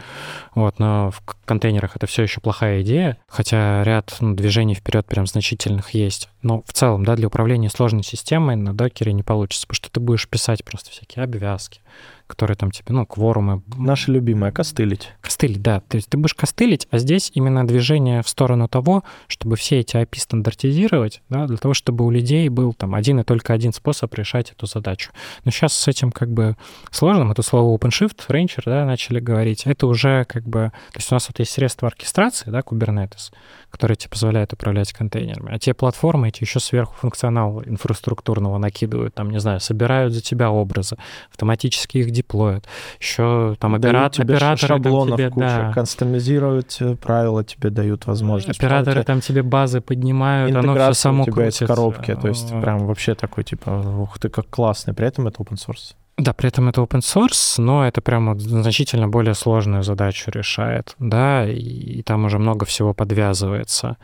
[0.56, 5.26] вот, но в контейнерах это все еще плохая идея, хотя ряд ну, движений вперед прям
[5.26, 6.30] значительных есть.
[6.42, 10.00] Но в целом, да, для управления сложной системой на докере не получится, потому что ты
[10.00, 11.80] будешь писать просто всякие обвязки,
[12.28, 13.62] которые там тебе, ну, кворумы.
[13.76, 15.08] Наши любимые костылить.
[15.20, 15.80] Костылить, да.
[15.80, 19.96] То есть ты будешь костылить, а здесь именно движение в сторону того, чтобы все эти
[19.96, 24.14] API стандартизировать, да, для того, чтобы у людей был там один и только один способ
[24.14, 25.10] решать эту задачу.
[25.44, 26.56] Но сейчас с этим как бы
[26.90, 27.24] сложно.
[27.24, 29.62] Мы тут слово OpenShift, Ranger, да, начали говорить.
[29.64, 30.72] Это уже как бы...
[30.92, 33.32] То есть у нас вот есть средства оркестрации, да, Kubernetes,
[33.70, 35.54] которые тебе позволяют управлять контейнерами.
[35.54, 40.50] А те платформы эти еще сверху функционал инфраструктурного накидывают, там, не знаю, собирают за тебя
[40.50, 40.98] образы,
[41.30, 42.66] автоматически их деплоят.
[43.00, 48.58] Еще там операт, тебе операторы шаблонов тебе, куча, да, кастомизировать э, правила тебе дают возможность.
[48.58, 51.66] операторы там тебе базы поднимают, оно все само у тебя из крутится.
[51.66, 55.42] коробки, то есть А, прям вообще такой, типа, ух ты, как классный, при этом это
[55.42, 55.94] open source.
[56.16, 60.96] Да, при этом это open source, но это прям вот значительно более сложную задачу решает,
[60.98, 63.96] да, и, и там уже много всего подвязывается.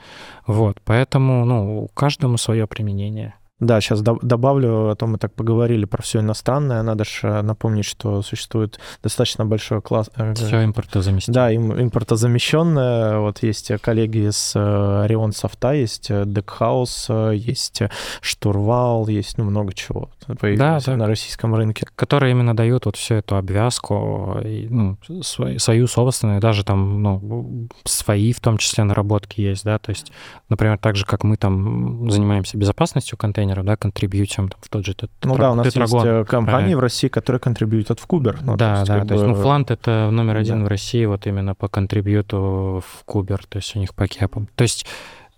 [0.47, 3.35] Вот, поэтому, ну, каждому свое применение.
[3.65, 6.83] Да, сейчас добавлю, а то мы так поговорили про все иностранное.
[6.83, 10.11] Надо же напомнить, что существует достаточно большой класс...
[10.17, 11.35] э, Все импортозаместимо.
[11.35, 13.19] Да, им, импортозамещенное.
[13.19, 17.91] Вот есть коллеги с э, Орион Софта, есть э, э, есть э,
[18.21, 20.97] Штурвал, есть ну, много чего появилось да.
[20.97, 21.87] на российском рынке.
[21.95, 27.69] которые именно дают вот всю эту обвязку, и, ну, свою, свою собственную, даже там, ну,
[27.85, 30.13] свои в том числе наработки есть, да, то есть,
[30.49, 33.19] например, так же, как мы там занимаемся безопасностью
[33.55, 36.07] контейнеров, да, контрибьютим в тот же Ну тетра- да, у нас тетрагон.
[36.07, 36.77] есть э, компании правильно.
[36.77, 38.39] в России, которые контрибьютят в Кубер.
[38.43, 40.65] Ну, да, есть, да, то есть, ну, Флант это номер один да.
[40.67, 44.49] в России вот именно по контрибьюту в Кубер, то есть у них по кепам.
[44.55, 44.87] То есть,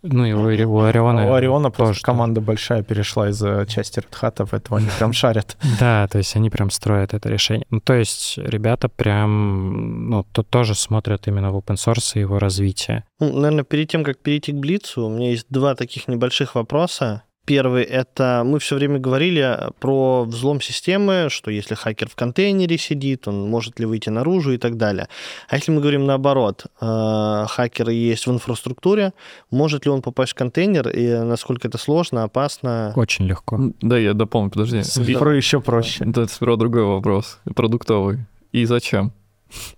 [0.03, 1.29] ну и у, у Ориона...
[1.29, 2.07] У Ориона просто да.
[2.07, 5.57] команда большая перешла из э, части Red Hat, в этого они прям шарят.
[5.81, 7.67] Да, то есть они прям строят это решение.
[7.71, 12.39] Ну, то есть ребята прям, ну, то тоже смотрят именно в open source и его
[12.39, 13.05] развитие.
[13.21, 17.23] Ну, наверное, перед тем, как перейти к Блицу, у меня есть два таких небольших вопроса.
[17.47, 23.29] Первый— это мы все время говорили про взлом системы, что если хакер в контейнере сидит,
[23.29, 25.07] он может ли выйти наружу и так далее.
[25.49, 29.13] А если мы говорим наоборот, э, хакер есть в инфраструктуре,
[29.53, 32.93] может ли он попасть в контейнер и насколько это сложно, опасно?
[32.97, 33.61] Очень легко.
[33.81, 34.79] Да, я дополню, подожди.
[34.79, 36.05] Инфрой еще проще.
[36.05, 38.27] Это сперва другой вопрос, продуктовый.
[38.51, 39.13] И зачем?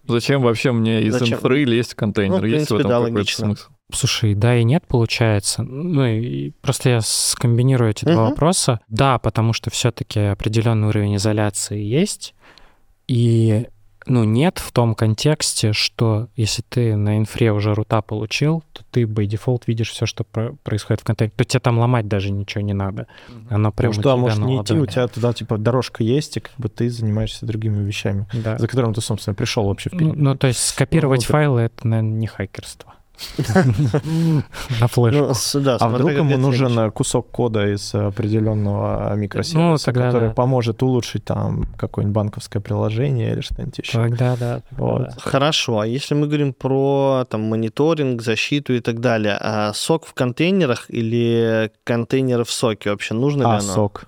[0.07, 1.37] Зачем вообще мне из Зачем?
[1.37, 2.37] инфры лезть в контейнер?
[2.37, 3.45] Ну, в Есть в принципе, этом да, какой-то логично.
[3.47, 3.69] смысл?
[3.93, 5.63] Слушай, да и нет, получается.
[5.63, 8.31] Ну, и просто я скомбинирую эти два Мгм.
[8.31, 8.81] вопроса.
[8.89, 12.35] Да, потому что все-таки определенный уровень изоляции есть.
[13.07, 13.67] И
[14.07, 19.03] ну, нет в том контексте, что если ты на инфре уже рута получил, то ты
[19.03, 21.35] by default видишь все, что про- происходит в контейнере.
[21.37, 23.07] То тебе там ломать даже ничего не надо.
[23.51, 26.41] Оно прям Потому у что на не идти, у тебя туда типа дорожка есть, и
[26.41, 28.59] как бы ты занимаешься другими вещами, Да.
[28.59, 30.17] за которым ты, собственно, пришел вообще в Ну, период.
[30.17, 32.95] ну, то есть скопировать Ну, файлы— это, наверное, не хакерство.
[34.81, 35.59] На флешку.
[35.61, 41.25] Ну, А вдруг ему нужен э, кусок кода из определенного микросервиса, Ну, который поможет улучшить
[41.25, 43.93] там какое-нибудь банковское приложение или что-нибудь еще.
[43.93, 44.63] Тогда да.
[45.19, 50.15] Хорошо, а если мы говорим про там, мониторинг, защиту и так далее, а сок в
[50.15, 53.61] контейнерах или контейнеры в соке вообще нужно ли А, оно?
[53.61, 54.05] сок.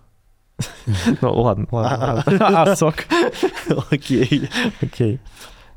[1.22, 2.24] Ну, ладно, ладно.
[2.40, 2.62] А.
[2.72, 2.94] А, сок.
[3.90, 4.48] Окей.
[4.82, 5.18] Окей.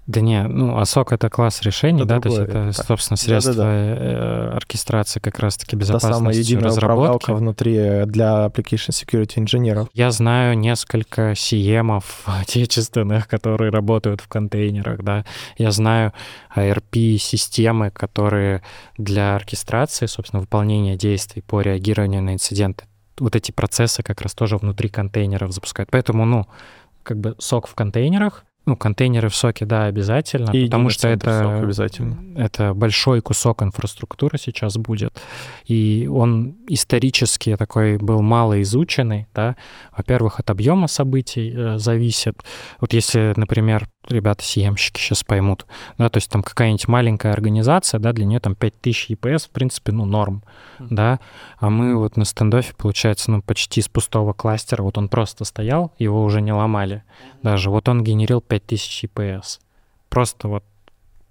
[0.06, 3.16] Да не, ну, ASOC— это класс решений, Это да, то есть другое, это, это собственно,
[3.16, 3.74] средство Да-да-да.
[3.74, 7.32] э, оркестрации как раз-таки Та самая безопасности единая разработки.
[7.32, 9.88] внутри э, для application security инженеров.
[9.94, 15.24] Я знаю несколько CM отечественных, которые работают в контейнерах, да.
[15.58, 16.12] Я знаю
[16.54, 18.62] ARP-системы, которые
[18.98, 22.86] для оркестрации, собственно, выполнения действий по реагированию на инциденты,
[23.20, 25.90] вот эти процессы как раз тоже внутри контейнеров запускают.
[25.92, 26.46] Поэтому, ну,
[27.04, 31.60] как бы сок в контейнерах, ну, контейнеры в соке, да, обязательно, И потому что это,
[31.60, 32.40] обязательно.
[32.40, 35.22] это большой кусок инфраструктуры сейчас будет,
[35.66, 39.58] и он исторически такой был мало изученный, да,
[39.96, 42.42] во-первых, от объема событий э, зависит.
[42.80, 45.66] Вот если, например, ребята съемщики сейчас поймут,
[45.98, 49.92] да, то есть там какая-нибудь маленькая организация, да, для нее там 5000 EPS, в принципе,
[49.92, 50.44] ну, норм,
[50.80, 51.20] да,
[51.58, 55.92] а мы вот на стендофе, получается, ну, почти с пустого кластера, вот он просто стоял,
[56.00, 57.04] его уже не ломали
[57.42, 59.60] даже, вот он генерил 5000 EPS.
[60.10, 60.64] Просто вот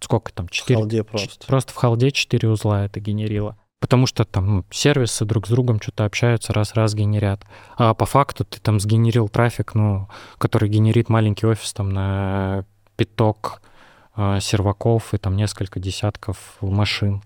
[0.00, 1.46] сколько там, В 4, халде просто.
[1.46, 3.56] Просто в халде 4 узла это генерило.
[3.80, 7.44] Потому что там ну, сервисы друг с другом что-то общаются, раз-раз генерят.
[7.76, 10.08] А по факту ты там сгенерил трафик, ну,
[10.38, 12.64] который генерит маленький офис там на
[12.96, 13.62] пяток
[14.16, 17.22] э, серваков и там несколько десятков машин.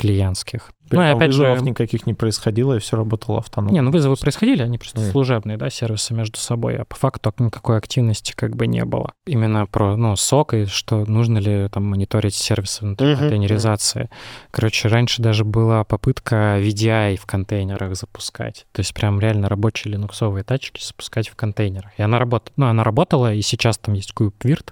[0.00, 0.70] Клиентских.
[0.92, 3.72] Ну, и А опять вызовов же, никаких не происходило, и все работало автономно.
[3.72, 5.10] не, ну вызовы происходили, они просто Мгм.
[5.12, 9.12] служебные, да, сервисы между собой, а по факту никакой активности как бы не было.
[9.24, 14.10] Именно про, ну, сок и что нужно ли там мониторить сервисы внутри Мгм, контейнеризации.
[14.50, 18.66] Короче, раньше даже была попытка VDI в контейнерах запускать.
[18.72, 21.92] То есть прям реально рабочие линуксовые тачки запускать в контейнерах.
[21.98, 24.70] И она работает, ну, она работала, и сейчас там есть KubeVirt,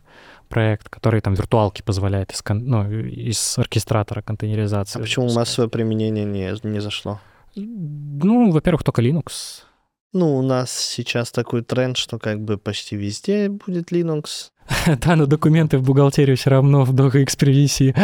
[0.49, 4.99] проект, который там виртуалки позволяет из, ну, из оркестратора контейнеризации.
[4.99, 7.21] А почему массовое применение не, не зашло?
[7.55, 9.65] Ну, во-первых, только Linux.
[10.13, 14.53] Ну, у нас сейчас такой тренд, что как бы почти везде будет Linux.
[15.01, 17.95] Да, но документы в бухгалтерию все равно в DocX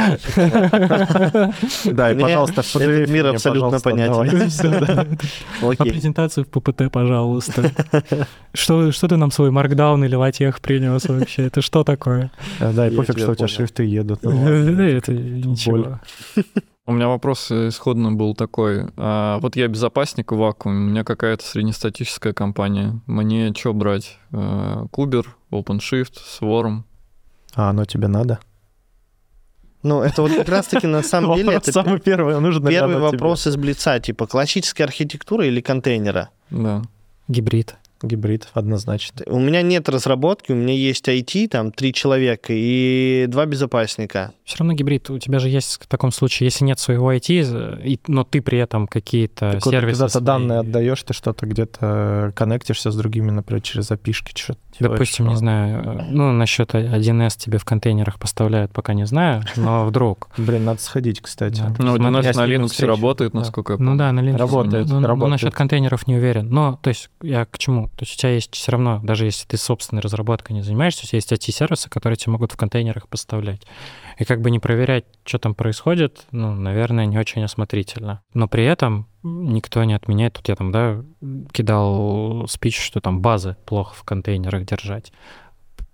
[1.93, 5.19] Да, и, пожалуйста, этот мир абсолютно понятен.
[5.79, 7.71] А презентацию в ППТ, пожалуйста.
[8.53, 11.47] Что, что ты нам свой маркдаун или латех принес вообще?
[11.47, 12.31] Это что такое?
[12.61, 14.21] Да, и пофиг, что у тебя шрифты едут.
[14.23, 14.31] ну.
[14.77, 16.01] Да, Это ничего.
[16.87, 18.87] У меня вопрос исходно был такой.
[18.99, 23.01] А, вот я безопасник в вакууме, у меня какая-то среднестатическая компания.
[23.07, 24.19] Мне что брать?
[24.33, 26.83] А, Кубер, OpenShift, Swarm?
[27.55, 28.39] А оно тебе надо?
[29.83, 33.57] Ну, это вот как раз-таки на самом деле это самый первый, нужно первый вопрос из
[33.57, 36.31] Блица, типа классическая архитектура или контейнера?
[36.51, 36.83] Да.
[37.29, 37.77] Гибрид.
[38.07, 39.23] Гибрид, однозначно.
[39.27, 44.33] У меня нет разработки, у меня есть IT, там три человека и два безопасника.
[44.45, 45.09] Все равно гибрид.
[45.11, 48.59] У тебя же есть в таком случае, если нет своего IT, и- но ты при
[48.59, 49.93] этом какие-то ты сервисы...
[49.99, 54.99] когда-то свои- данные отдаешь, ты что-то где-то коннектишься с другими, например, через запишки, что-то делаешь,
[54.99, 59.43] Допустим, не что- знаю, э, ну, насчет 1С тебе в контейнерах поставляют, пока не знаю,
[59.57, 60.29] но вдруг.
[60.37, 61.61] Блин, надо сходить, кстати.
[61.61, 61.69] Да.
[61.79, 63.99] Ну, Смотри, 11 я с на ними Linux работает, насколько я Ну помню.
[63.99, 64.37] да, на Linux.
[64.39, 65.31] Работает, Ну, ну, работает.
[65.33, 66.49] насчет контейнеров не уверен.
[66.51, 67.89] Но, то есть, я к чему?
[67.89, 71.07] То есть у тебя есть все равно, даже если ты собственной разработкой не занимаешься, у
[71.09, 73.63] тебя есть IT-сервисы, которые тебе могут в контейнерах поставлять.
[74.19, 78.23] И как бы не проверять, что там происходит, ну, наверное, не очень осмотрительно.
[78.33, 80.35] Но при этом никто не отменяет.
[80.35, 81.03] Тут я там, да,
[81.53, 85.13] кидал спич, что там базы плохо в контейнерах держать.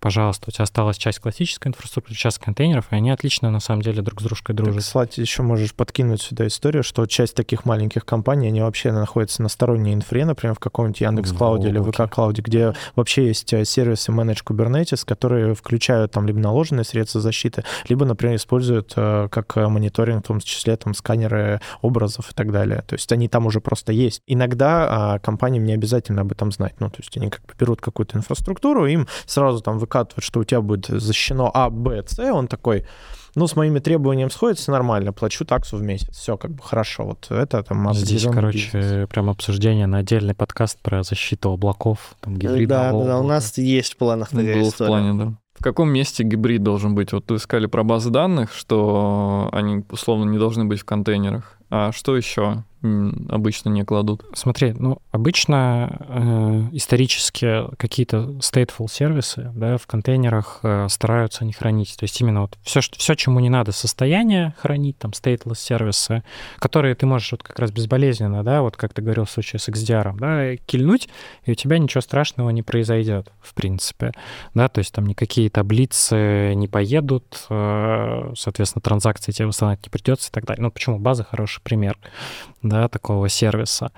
[0.01, 4.01] Пожалуйста, у тебя осталась часть классической инфраструктуры, часть контейнеров, и они отлично, на самом деле,
[4.01, 4.82] друг с дружкой Так, дружат.
[4.82, 9.51] кстати, еще можешь подкинуть сюда историю, что часть таких маленьких компаний, они вообще находятся на
[9.51, 11.94] сторонней инфре, например, в каком-нибудь Яндекс Клауде или Вот.
[11.94, 17.20] ВК Клауде, где вообще есть э, сервисы Manage Kubernetes, которые включают там либо наложенные средства
[17.20, 22.34] защиты, либо, например, используют э, как э, мониторинг, в том числе там сканеры образов и
[22.34, 22.82] так далее.
[22.86, 24.22] То есть они там уже просто есть.
[24.26, 26.74] Иногда а, компаниям не обязательно об этом знать.
[26.80, 30.45] Ну, то есть они как бы берут какую-то инфраструктуру, им сразу там выкатывают, что у
[30.45, 32.84] тебя будет защищено А, Б, С, он такой,
[33.34, 36.16] ну, с моими требованиями сходится нормально, плачу таксу в месяц.
[36.16, 37.05] Все как бы хорошо.
[37.05, 39.09] Вот это там Здесь, короче, бизнес.
[39.09, 43.22] прям обсуждение на отдельный подкаст про защиту облаков, там, Да, гибридного да, да, у облака.
[43.34, 44.88] нас есть в планах такая Был в история.
[44.88, 45.34] плане, да.
[45.59, 47.12] В каком месте гибрид должен быть?
[47.12, 51.59] Вот вы сказали про базы данных, что они условно не должны быть в контейнерах.
[51.70, 54.24] А что еще обычно не кладут?
[54.34, 61.96] Смотри, ну, обычно э, исторически какие-то stateful сервисы да, в контейнерах э, стараются не хранить.
[61.98, 66.22] То есть именно вот все, что, все, чему не надо состояние хранить, там, stateless сервисы,
[66.58, 69.68] которые ты можешь вот как раз безболезненно, да, вот как ты говорил в случае с
[69.68, 71.08] XDR, да, кильнуть,
[71.44, 74.12] и у тебя ничего страшного не произойдет, в принципе.
[74.54, 80.30] Да, то есть там никакие таблицы не поедут, э, соответственно, транзакции тебе восстанавливать не придется
[80.30, 80.62] и так далее.
[80.62, 80.98] Ну, почему?
[80.98, 81.24] База
[81.61, 81.98] хороший пример,
[82.62, 83.92] да, такого сервиса.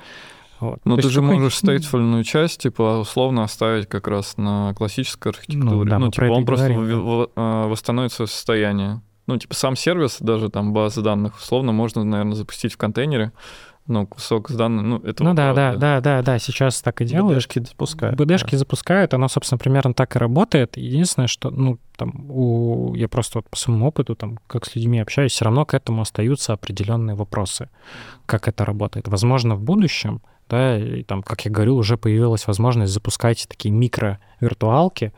[0.60, 0.78] Вот.
[0.84, 5.32] Ну, То ты же такой- можешь стейтфульную часть, типа, условно оставить как раз на классической
[5.32, 5.90] архитектуре.
[5.90, 9.00] да, Ну, типа, он просто говорим, в- в- а, восстановит свое состояние.
[9.26, 13.32] Ну, типа, сам сервис, даже там базы данных, условно, можно, наверное, запустить в контейнере,
[13.86, 15.24] ну, кусок с данными, ну, это...
[15.24, 17.38] Ну да, да, да, да, да, сейчас так и делают.
[17.38, 18.16] БДшки запускают.
[18.16, 20.76] БДшки запускают, оно, собственно, примерно так и работает.
[20.76, 22.94] Единственное, что, ну, там, у...
[22.94, 26.02] я просто вот по своему опыту, там, как с людьми общаюсь, все равно к этому
[26.02, 27.70] остаются определенные вопросы,
[28.26, 29.08] как это работает.
[29.08, 35.12] Возможно, в будущем, да, и там, как я говорю, уже появилась возможность запускать такие микро-виртуалки,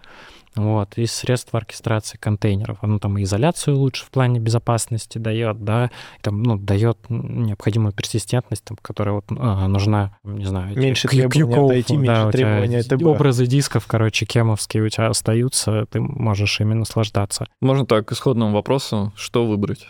[0.56, 2.78] вот, из средств оркестрации контейнеров.
[2.80, 7.92] Оно там и изоляцию лучше в плане безопасности дает, да, и там, ну, дает необходимую
[7.92, 12.76] персистентность, там, которая вот а, нужна, не знаю, Меньше требований от Q-Code, IT, меньше требований
[12.76, 13.02] от ТБ.
[13.02, 17.46] Образы дисков, короче, кемовские у тебя остаются, ты можешь ими наслаждаться.
[17.60, 19.86] Можно так, к исходному вопросу, что выбрать?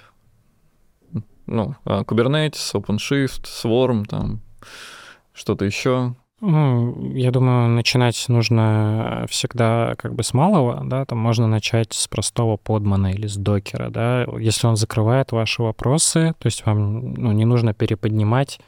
[1.46, 4.40] Ну, а, Kubernetes, OpenShift, Swarm, там,
[5.34, 6.14] что-то еще.
[6.46, 12.06] Ну, я думаю, начинать нужно всегда как бы с малого, да, там можно начать с
[12.06, 17.32] простого подмана или с докера, да, если он закрывает ваши вопросы, то есть вам ну,
[17.32, 18.60] не нужно переподнимать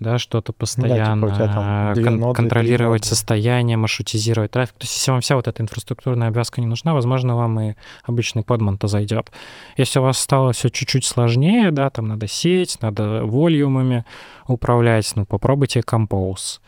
[0.00, 4.74] да, что-то Да, постоянно, типа у тебя там две кон- ноды, контролировать состояние, маршрутизировать трафик.
[4.74, 7.74] То есть если вам вся вот эта инфраструктурная обвязка не нужна, возможно, вам и
[8.04, 9.30] обычный подман-то зайдет.
[9.76, 14.04] Если у вас стало все чуть-чуть сложнее, да, там надо сеть, надо волюмами
[14.48, 16.60] управлять, ну, попробуйте Compose.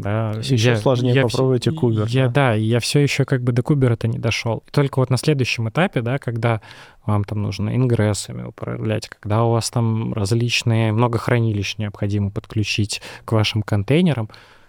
[0.00, 2.32] Да, еще сложнее, вс- попробуйте Kuber, Я, да.
[2.32, 4.62] да, я все еще как бы до Кубера-то не дошел.
[4.70, 6.60] Только вот на следующем этапе, да, когда
[7.06, 13.32] вам там нужно ингрессами управлять, когда у вас там различные, много хранилищ необходимо подключить к
[13.32, 14.28] вашим контейнерам,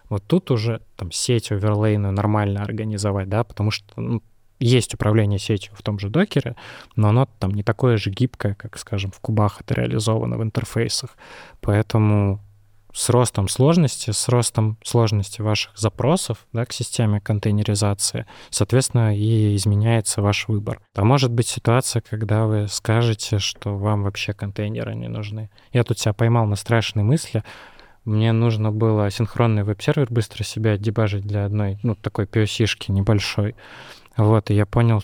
[0.10, 4.22] вот тут уже там сеть оверлейную нормально организовать, да, потому что ну,
[4.60, 6.56] есть управление сетью в том же докере,
[6.96, 11.18] но оно там не такое же гибкое, как, скажем, в кубах это реализовано в интерфейсах.
[11.62, 12.40] Поэтому
[12.96, 20.22] с ростом сложности, с ростом сложности ваших запросов да, к системе контейнеризации, соответственно, и изменяется
[20.22, 20.80] ваш выбор.
[20.96, 25.50] А может быть ситуация, когда вы скажете, что вам вообще контейнеры не нужны.
[25.74, 27.44] Я тут себя поймал на страшной мысли.
[28.06, 33.56] Мне нужно было синхронный веб-сервер быстро себя дебажить для одной, ну, такой POC-шки небольшой.
[34.16, 35.04] Вот, и я понял,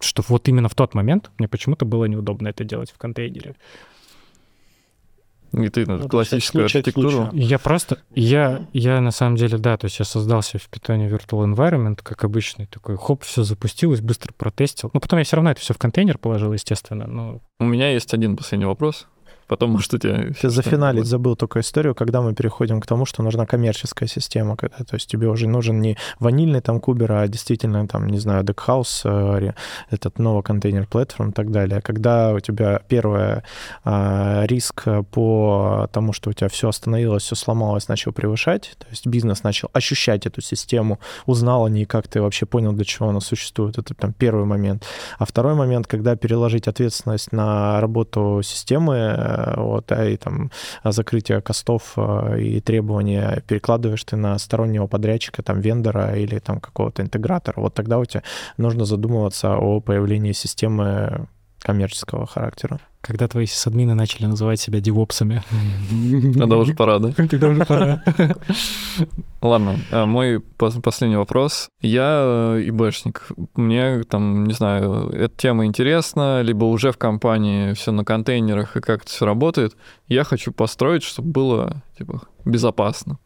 [0.00, 3.54] что вот именно в тот момент мне почему-то было неудобно это делать в контейнере.
[5.56, 7.30] И ты ну, Ну, классическую архитектуру.
[7.32, 11.08] Я просто, я, я на самом деле, да, то есть я создал себе в питоне
[11.08, 14.90] Virtual Environment, как обычный, такой, хоп, все запустилось, быстро протестил.
[14.92, 18.12] Ну, потом я все равно это все в контейнер положил, естественно, но У меня есть
[18.12, 19.06] один последний вопрос.
[19.46, 20.32] Потом, может, у тебя...
[20.32, 24.78] Сейчас зафиналить забыл только историю, когда мы переходим к тому, что нужна коммерческая система, когда,
[24.78, 29.02] то есть тебе уже нужен не ванильный там кубер, а действительно там, не знаю, Deckhouse,
[29.04, 29.52] э,
[29.90, 31.80] этот новый контейнер платформ и так далее.
[31.80, 33.42] Когда у тебя первый
[33.84, 39.42] риск по тому, что у тебя все остановилось, все сломалось, начал превышать, то есть бизнес
[39.42, 43.78] начал ощущать эту систему, узнал о ней, как ты вообще понял, для чего она существует.
[43.78, 44.84] Это там первый момент.
[45.18, 50.50] А второй момент, когда переложить ответственность на работу системы, э, вот, а и там
[50.84, 57.02] закрытие костов э, и требования перекладываешь ты на стороннего подрядчика, там, вендора или там какого-то
[57.02, 58.22] интегратора, вот тогда у тебя
[58.56, 61.26] нужно задумываться о появлении системы
[61.66, 62.78] коммерческого характера.
[63.00, 65.42] когда твои сисадмины начали называть себя девопсами.
[66.38, 67.12] Тогда уже пора, да?
[67.16, 68.02] Тогда уже пора.
[69.42, 71.68] Ладно, а мой пос- последний вопрос.
[71.80, 73.28] Я э, ИБшник.
[73.54, 78.80] Мне там, не знаю, эта тема интересна, либо уже в компании все на контейнерах и
[78.80, 79.76] как это все работает.
[80.06, 83.18] Я хочу построить, чтобы было типа безопасно.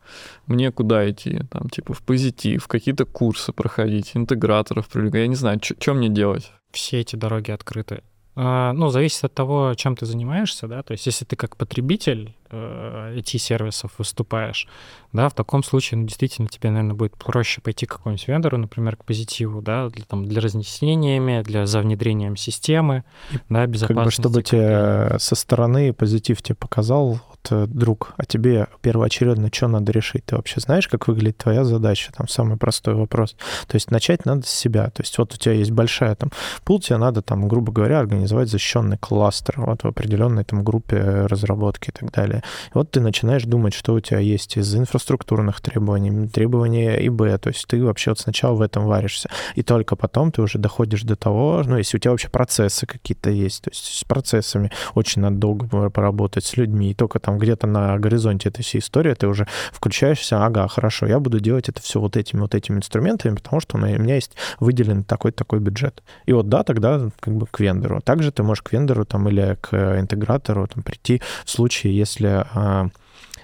[0.47, 1.41] Мне куда идти?
[1.51, 5.20] Там, типа, в позитив, какие-то курсы проходить, интеграторов привлекать.
[5.20, 6.53] Я не знаю, что мне делать.
[6.72, 8.03] Все эти дороги открыты.
[8.37, 12.35] А, Ну, зависит от того, чем ты занимаешься, да, то есть если ты как потребитель
[12.57, 14.68] IT-сервисов выступаешь,
[15.12, 18.96] да, в таком случае, ну, действительно, тебе, наверное, будет проще пойти к какому-нибудь вендору, например,
[18.96, 23.05] к позитиву, да, для, там, для разнесениями, для за внедрением системы,
[23.48, 24.20] да, Как бы, безопасности.
[24.20, 29.92] чтобы тебе со стороны позитив тебе показал вот, э, друг, а тебе первоочередно что надо
[29.92, 30.24] решить?
[30.26, 32.12] Ты вообще знаешь, как выглядит твоя задача?
[32.16, 33.36] Там самый простой вопрос.
[33.66, 34.90] То есть начать надо с себя.
[34.90, 36.30] То есть вот у тебя есть большая там
[36.64, 41.90] пул, тебе надо там, грубо говоря, организовать защищенный кластер вот в определенной там группе разработки
[41.90, 42.39] и так далее.
[42.41, 47.49] И вот ты начинаешь думать, что у тебя есть из инфраструктурных требований, требования ИБ, то
[47.49, 51.16] есть ты вообще вот сначала в этом варишься, и только потом ты уже доходишь до
[51.16, 55.36] того, ну, если у тебя вообще процессы какие-то есть, то есть с процессами очень надо
[55.36, 59.47] долго поработать, с людьми, и только там где-то на горизонте этой всей истории ты уже
[59.72, 63.76] включаешься, ага, хорошо, я буду делать это все вот этими вот этими инструментами, потому что
[63.76, 66.03] у меня есть выделен такой-такой бюджет.
[66.26, 68.01] И вот да, тогда как бы к вендору.
[68.01, 72.89] Также ты можешь к вендору там или к интегратору там, прийти в случае, если а,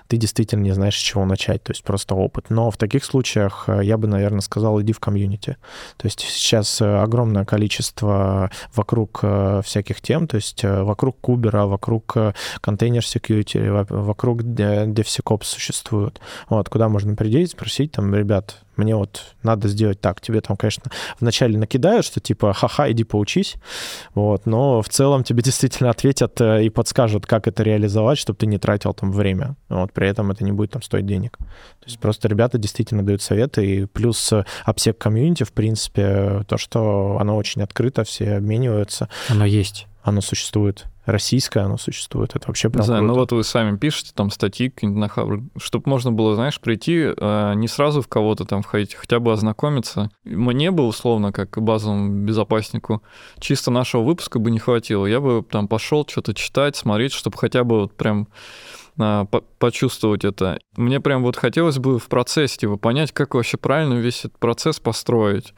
[0.08, 2.50] ты действительно не знаешь, с чего начать, то есть просто опыт.
[2.50, 5.56] Но в таких случаях э, я бы, наверное, сказал, иди в комьюнити.
[5.96, 12.16] То есть сейчас э, огромное количество вокруг э, всяких тем, то есть вокруг Кубера, вокруг
[12.60, 16.20] контейнер security, во- вокруг DevSecOps существуют.
[16.48, 20.20] Вот, куда можно прийти и спросить, там, ребят, мне вот надо сделать так.
[20.20, 23.56] Тебе там, конечно, вначале накидают, что типа, ха-ха, иди поучись,
[24.14, 28.46] вот, но в целом тебе действительно ответят э, и подскажут, как это реализовать, чтобы ты
[28.46, 29.56] не тратил там время.
[29.68, 31.36] Вот, при этом это не будет там стоить денег.
[31.38, 36.56] То есть просто ребята действительно дают советы, и плюс э, обсек комьюнити, в принципе, то,
[36.58, 39.86] что оно очень открыто, все обмениваются, Оно есть.
[40.06, 40.86] Оно существует.
[41.04, 43.20] Российское оно существует, это вообще Не прям знаю, ну круто.
[43.20, 47.52] вот вы сами пишете там статьи какие-нибудь на Хабр, чтобы можно было, знаешь, прийти, э,
[47.56, 50.10] не сразу в кого-то там входить, хотя бы ознакомиться.
[50.24, 53.02] Мне бы, условно, как базовому безопаснику,
[53.40, 55.06] чисто нашего выпуска бы не хватило.
[55.06, 58.28] Я бы там пошел что-то читать, смотреть, чтобы хотя бы вот прям
[58.98, 60.58] а, по- почувствовать это.
[60.76, 64.78] Мне прям вот хотелось бы в процессе типа, понять, как вообще правильно весь этот процесс
[64.80, 65.52] построить.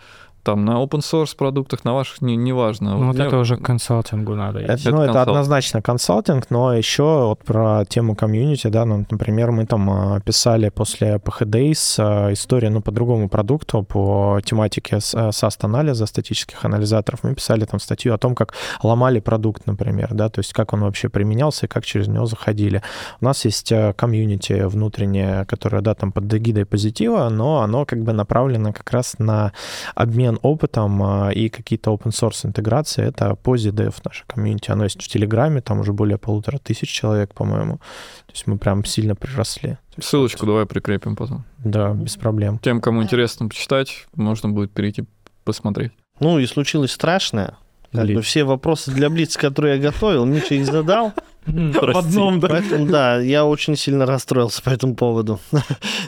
[0.49, 2.97] Там на open source продуктах, на ваших, не, не важно.
[2.97, 4.61] Ну, вот Я- это уже к консалтингу надо.
[4.61, 4.89] Это, идти.
[4.89, 5.29] ну, это консалтинг.
[5.29, 10.71] однозначно консалтинг, но еще вот про тему комьюнити, да, ну, например, мы там а, писали
[10.71, 17.25] после PH Days а, историю, ну, по другому продукту, по тематике а, SAST-анализа, статических анализаторов.
[17.25, 20.81] Мы писали там статью о том, как ломали продукт, например, да, то есть как он
[20.81, 22.81] вообще применялся и как через него заходили.
[23.21, 28.15] У нас есть комьюнити внутреннее, которое, да, там под эгидой позитива, но оно как бы
[28.15, 29.53] направлено как раз на
[29.95, 33.05] обмен опытом а, и какие-то open source интеграции.
[33.05, 34.71] Это PosiDev, наше комьюнити.
[34.71, 37.79] Оно есть в Телеграме, там уже более полутора тысяч человек, по-моему.
[38.27, 39.79] То есть мы прям сильно приросли.
[40.01, 41.45] Ссылочку давай прикрепим потом.
[41.59, 42.59] Да, без проблем.
[42.59, 45.05] Тем, кому интересно почитать, можно будет перейти
[45.45, 45.93] посмотреть.
[46.21, 47.57] Ну и случилось страшное.
[47.93, 48.25] Как бы Блиц.
[48.25, 51.15] все вопросы для Блица, которые я готовил, Миша их задал.
[51.47, 52.49] В одном, да.
[52.49, 55.41] Поэтому, да, я очень сильно расстроился по этому поводу.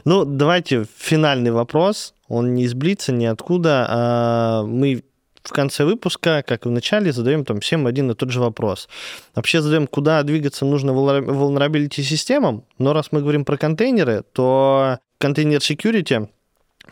[0.04, 2.14] Ну, давайте финальный вопрос.
[2.30, 3.86] Он не из Блица, ни откуда.
[3.90, 5.02] А Мы
[5.42, 8.88] в конце выпуска, как и в начале, задаем там всем один и тот же вопрос.
[9.34, 15.58] Вообще задаем, куда двигаться нужно vulnerability системам, но раз мы говорим про контейнеры, то контейнер
[15.58, 16.28] security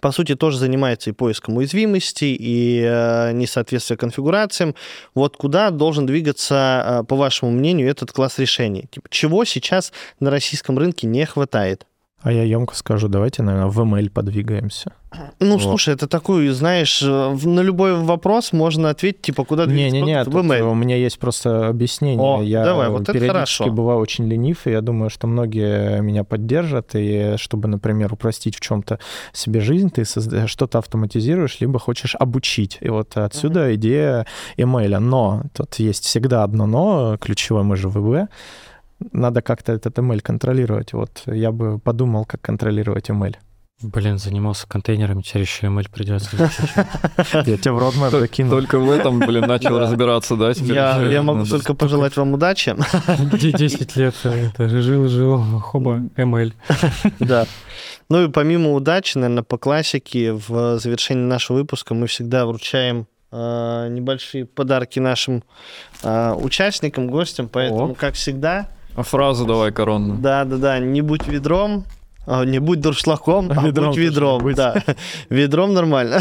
[0.00, 4.76] по сути, тоже занимается и поиском уязвимостей, и э, несоответствия конфигурациям.
[5.14, 8.84] Вот куда должен двигаться, э, по вашему мнению, этот класс решений?
[8.92, 11.87] Типа, чего сейчас на российском рынке не хватает?
[12.20, 14.90] А я емко скажу, давайте, наверное, в ML подвигаемся.
[15.40, 15.62] Ну, Вот.
[15.62, 19.96] слушай, это такой, знаешь, э, в- на любой вопрос можно ответить, типа, куда двигаться?
[19.96, 20.70] Не-не-не, в email.
[20.70, 22.18] у меня есть просто объяснение.
[22.20, 23.70] О, я давай, вот это периодически хорошо.
[23.72, 26.90] бываю очень ленив, и я думаю, что многие меня поддержат.
[26.94, 28.98] И чтобы, например, упростить в чем-то
[29.32, 30.04] себе жизнь, ты
[30.46, 32.78] что-то автоматизируешь, либо хочешь обучить.
[32.80, 34.26] И вот отсюда идея
[34.58, 34.98] email.
[34.98, 38.28] Но тут есть всегда одно но, ключевое, мы же ВБ.
[39.12, 40.92] Надо как-то этот email контролировать.
[40.92, 43.36] Вот я бы подумал, как контролировать email.
[43.80, 46.36] Блин, занимался контейнерами, теперь еще ML придется.
[47.32, 48.50] Я тебе в родмэп закину.
[48.50, 50.50] Только в этом, блин, начал разбираться, да?
[50.50, 52.74] Я, я могу Надо- только пожелать вам удачи.
[53.40, 56.54] Де- 10 лет э, жил-жил, хоба, ML.
[57.20, 57.46] Да.
[58.08, 63.88] Ну и помимо удачи, наверное, по классике в завершении нашего выпуска мы всегда вручаем э,
[63.90, 65.44] небольшие подарки нашим
[66.02, 67.48] э, участникам, гостям.
[67.48, 68.68] Поэтому, как всегда,
[68.98, 70.18] А фразу давай коронную.
[70.18, 71.84] да, да, да, не будь ведром,
[72.26, 74.54] а, не будь дуршлагом, а Ведром будь ведром.
[74.54, 74.82] Да.
[75.30, 76.20] Ведром нормально.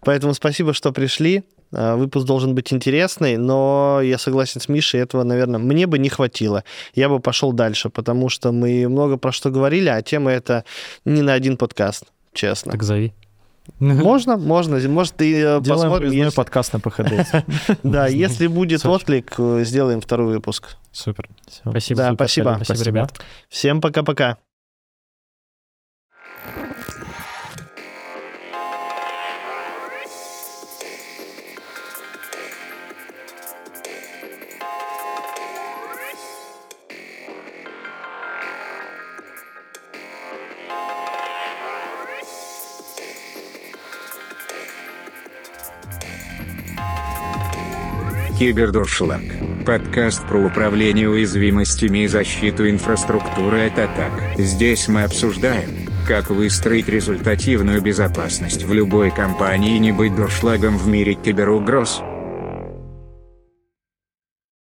[0.00, 1.42] Поэтому спасибо, что пришли.
[1.72, 6.10] А, Выпуск должен быть интересный, но я согласен с Мишей, этого, наверное, мне бы не
[6.10, 6.64] хватило.
[6.94, 10.64] Я бы пошел дальше, потому что мы много про что говорили, а тема это
[11.06, 12.04] не на один подкаст,
[12.34, 12.72] честно.
[12.72, 13.14] Так зови.
[13.78, 17.44] Можно, можно, может и э, Делаем посмотрим, если- подкаст на ПХД.
[17.82, 20.76] да, если будет отклик, э, сделаем второй выпуск.
[20.92, 21.28] Супер.
[21.50, 21.98] Спасибо.
[22.02, 22.14] Да.
[22.14, 22.84] Спасибо, Спасибо.
[22.86, 23.20] ребят.
[23.48, 24.38] Всем пока-пока.
[48.44, 49.22] Кибердуршлаг.
[49.64, 54.12] Подкаст про управление уязвимостями и защиту инфраструктуры от атак.
[54.36, 55.70] Здесь мы обсуждаем,
[56.06, 62.02] как выстроить результативную безопасность в любой компании и не быть дуршлагом в мире киберугроз.